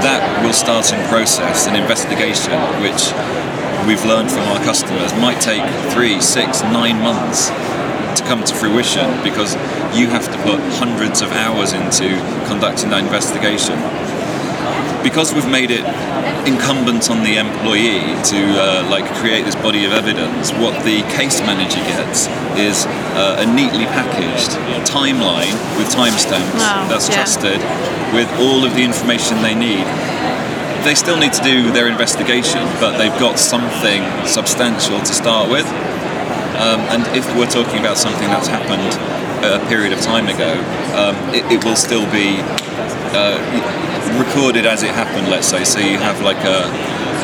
That 0.00 0.22
will 0.42 0.54
start 0.54 0.90
in 0.92 0.98
process, 1.08 1.66
an 1.66 1.76
investigation, 1.76 2.56
which 2.80 3.12
we've 3.86 4.04
learned 4.04 4.30
from 4.30 4.42
our 4.48 4.62
customers 4.64 5.12
might 5.18 5.40
take 5.40 5.62
three, 5.92 6.20
six, 6.20 6.62
nine 6.62 7.00
months 7.02 7.48
to 8.18 8.22
come 8.28 8.44
to 8.44 8.54
fruition 8.54 9.06
because 9.22 9.54
you 9.96 10.06
have 10.08 10.26
to 10.30 10.38
put 10.42 10.60
hundreds 10.78 11.20
of 11.22 11.32
hours 11.32 11.72
into 11.72 12.08
conducting 12.46 12.90
that 12.90 13.02
investigation. 13.04 13.76
Because 15.02 15.34
we've 15.34 15.50
made 15.50 15.70
it 15.70 15.82
incumbent 16.46 17.10
on 17.10 17.22
the 17.22 17.36
employee 17.38 18.06
to 18.30 18.38
uh, 18.54 18.86
like 18.90 19.04
create 19.18 19.44
this 19.44 19.56
body 19.56 19.84
of 19.84 19.92
evidence, 19.92 20.52
what 20.62 20.74
the 20.84 21.02
case 21.14 21.40
manager 21.42 21.82
gets 21.90 22.26
is 22.58 22.86
uh, 23.18 23.42
a 23.42 23.46
neatly 23.46 23.86
packaged 23.90 24.50
timeline 24.86 25.54
with 25.78 25.88
timestamps 25.90 26.54
Wow, 26.54 26.86
that's 26.88 27.08
yeah. 27.08 27.14
trusted 27.22 27.58
with 28.14 28.28
all 28.38 28.64
of 28.64 28.74
the 28.74 28.82
information 28.84 29.42
they 29.42 29.54
need. 29.54 29.86
They 30.84 30.94
still 30.94 31.16
need 31.18 31.32
to 31.34 31.42
do 31.42 31.70
their 31.72 31.88
investigation, 31.88 32.60
but 32.80 32.98
they've 32.98 33.16
got 33.20 33.38
something 33.38 34.02
substantial 34.26 34.98
to 34.98 35.12
start 35.14 35.50
with. 35.50 35.66
Um, 36.58 36.80
and 36.90 37.06
if 37.16 37.24
we're 37.36 37.50
talking 37.50 37.78
about 37.78 37.96
something 37.96 38.28
that's 38.28 38.48
happened 38.48 38.90
a 39.44 39.64
period 39.68 39.92
of 39.92 40.00
time 40.00 40.26
ago, 40.28 40.52
um, 40.94 41.14
it, 41.34 41.44
it 41.50 41.64
will 41.64 41.76
still 41.76 42.04
be 42.10 42.38
uh, 43.14 43.38
recorded 44.18 44.66
as 44.66 44.82
it 44.82 44.90
happened. 44.90 45.28
Let's 45.28 45.46
say, 45.46 45.64
so 45.64 45.78
you 45.78 45.98
have 45.98 46.20
like 46.22 46.42
a 46.44 46.66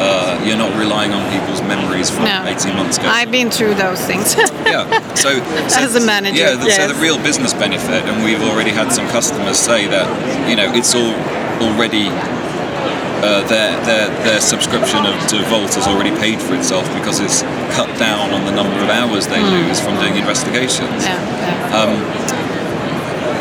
uh, 0.00 0.40
you're 0.46 0.56
not 0.56 0.70
relying 0.78 1.12
on 1.12 1.28
people's 1.32 1.60
memories 1.62 2.08
from 2.08 2.24
No. 2.24 2.44
18 2.46 2.76
months 2.76 2.98
ago. 2.98 3.08
I've 3.08 3.32
been 3.32 3.50
through 3.50 3.74
those 3.74 4.00
things. 4.06 4.36
yeah. 4.66 4.86
So, 5.14 5.30
so 5.68 5.80
As 5.80 5.96
a 5.96 6.06
manager, 6.06 6.38
yeah. 6.38 6.54
the- 6.54 6.70
So 6.70 6.86
the 6.86 7.00
real 7.02 7.18
business 7.20 7.52
benefit, 7.52 8.04
and 8.06 8.22
we've 8.22 8.42
already 8.42 8.70
had 8.70 8.92
some 8.92 9.08
customers 9.08 9.58
say 9.58 9.88
that 9.88 10.06
you 10.48 10.54
know 10.56 10.72
it's 10.72 10.94
all 10.94 11.14
already. 11.66 12.10
Uh, 13.18 13.42
their, 13.48 13.74
their 13.84 14.06
their 14.22 14.40
subscription 14.40 15.04
of, 15.04 15.14
to 15.26 15.42
Vault 15.50 15.74
has 15.74 15.88
already 15.88 16.14
paid 16.22 16.38
for 16.40 16.54
itself 16.54 16.86
because 16.94 17.18
it's 17.18 17.42
cut 17.74 17.90
down 17.98 18.30
on 18.30 18.44
the 18.46 18.52
number 18.52 18.78
of 18.78 18.88
hours 18.88 19.26
they 19.26 19.40
Hmm. 19.42 19.66
lose 19.66 19.80
from 19.80 19.96
doing 19.98 20.14
investigations. 20.16 21.02
yeah, 21.02 21.18
yeah. 21.74 21.88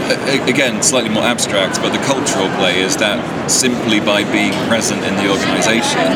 A- 0.09 0.49
again, 0.49 0.81
slightly 0.81 1.09
more 1.09 1.23
abstract, 1.23 1.81
but 1.81 1.91
the 1.91 1.99
cultural 2.05 2.49
play 2.57 2.79
is 2.81 2.95
that 2.97 3.19
simply 3.51 3.99
by 3.99 4.23
being 4.31 4.53
present 4.67 5.03
in 5.03 5.13
the 5.15 5.29
organisation, 5.29 6.09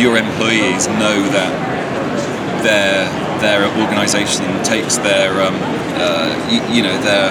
your 0.00 0.16
employees 0.16 0.86
know 0.96 1.18
that 1.36 1.52
their 2.62 3.08
their 3.40 3.64
organisation 3.82 4.44
takes 4.64 4.96
their 4.98 5.32
um, 5.42 5.56
uh, 6.00 6.32
you, 6.48 6.60
you 6.76 6.82
know 6.82 6.96
their 7.02 7.28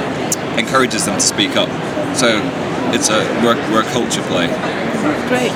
encourages 0.60 1.06
them 1.06 1.16
to 1.16 1.22
speak 1.26 1.56
up. 1.56 1.70
So 2.16 2.38
it's 2.94 3.10
a 3.10 3.20
we're, 3.42 3.56
we're 3.72 3.82
a 3.82 3.92
culture 3.94 4.22
play. 4.30 4.48
Great. 5.28 5.52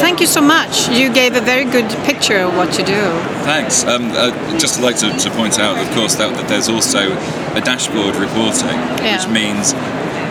Thank 0.00 0.20
you 0.20 0.26
so 0.26 0.40
much. 0.40 0.88
You 0.88 1.12
gave 1.12 1.34
a 1.36 1.40
very 1.40 1.64
good 1.64 1.88
picture 2.04 2.38
of 2.38 2.56
what 2.56 2.78
you 2.78 2.84
do. 2.84 3.02
Thanks. 3.44 3.84
Um, 3.84 4.10
uh, 4.14 4.30
just 4.58 4.80
like 4.80 4.96
to, 4.98 5.10
to 5.10 5.30
point 5.30 5.58
out, 5.58 5.76
of 5.78 5.88
course, 5.94 6.14
that, 6.16 6.34
that 6.36 6.48
there's 6.48 6.68
also 6.68 7.12
a 7.54 7.60
dashboard 7.60 8.14
reporting, 8.16 8.78
Yeah. 9.02 9.18
which 9.18 9.28
means 9.32 9.74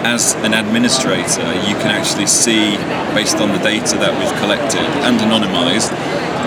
as 0.07 0.35
an 0.47 0.53
administrator, 0.53 1.43
you 1.67 1.75
can 1.83 1.91
actually 1.91 2.27
see, 2.27 2.77
based 3.13 3.37
on 3.37 3.51
the 3.51 3.59
data 3.59 3.97
that 3.97 4.13
we've 4.19 4.35
collected 4.39 4.83
and 5.03 5.19
anonymized, 5.19 5.91
uh, 5.91 6.46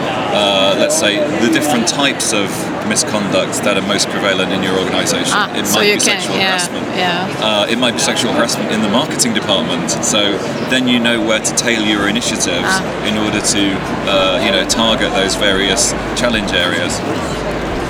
let's 0.91 0.99
say 0.99 1.23
the 1.47 1.53
different 1.53 1.87
types 1.87 2.33
of 2.33 2.51
misconduct 2.91 3.63
that 3.63 3.79
are 3.79 3.87
most 3.87 4.09
prevalent 4.09 4.51
in 4.51 4.61
your 4.61 4.75
organization. 4.77 5.31
Ah, 5.31 5.47
it 5.55 5.65
so 5.65 5.79
might 5.79 5.87
you 5.87 5.95
be 5.95 6.01
can, 6.03 6.19
sexual 6.19 6.35
yeah, 6.35 6.51
harassment. 6.59 6.87
yeah. 6.99 7.39
Uh, 7.47 7.67
it 7.71 7.79
might 7.79 7.93
be 7.95 8.01
sexual 8.03 8.33
harassment 8.33 8.73
in 8.73 8.83
the 8.83 8.89
marketing 8.89 9.33
department. 9.33 9.87
So 10.03 10.19
then 10.67 10.89
you 10.89 10.99
know 10.99 11.23
where 11.25 11.39
to 11.39 11.53
tailor 11.55 11.87
your 11.87 12.09
initiatives 12.09 12.67
Ah. 12.67 13.07
in 13.07 13.15
order 13.23 13.39
to, 13.39 13.63
uh, 14.11 14.43
you 14.43 14.51
know, 14.51 14.67
target 14.69 15.13
those 15.15 15.37
various 15.37 15.93
challenge 16.19 16.51
areas. 16.51 16.99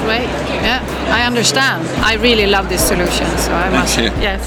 Right. 0.04 0.28
Yeah, 0.60 0.84
I 1.08 1.24
understand. 1.24 1.88
I 2.04 2.16
really 2.20 2.46
love 2.46 2.68
this 2.68 2.84
solution. 2.86 3.24
So 3.40 3.54
I 3.56 3.72
Thank 3.72 3.80
must. 3.80 3.96
you. 3.98 4.10
Yes. 4.20 4.44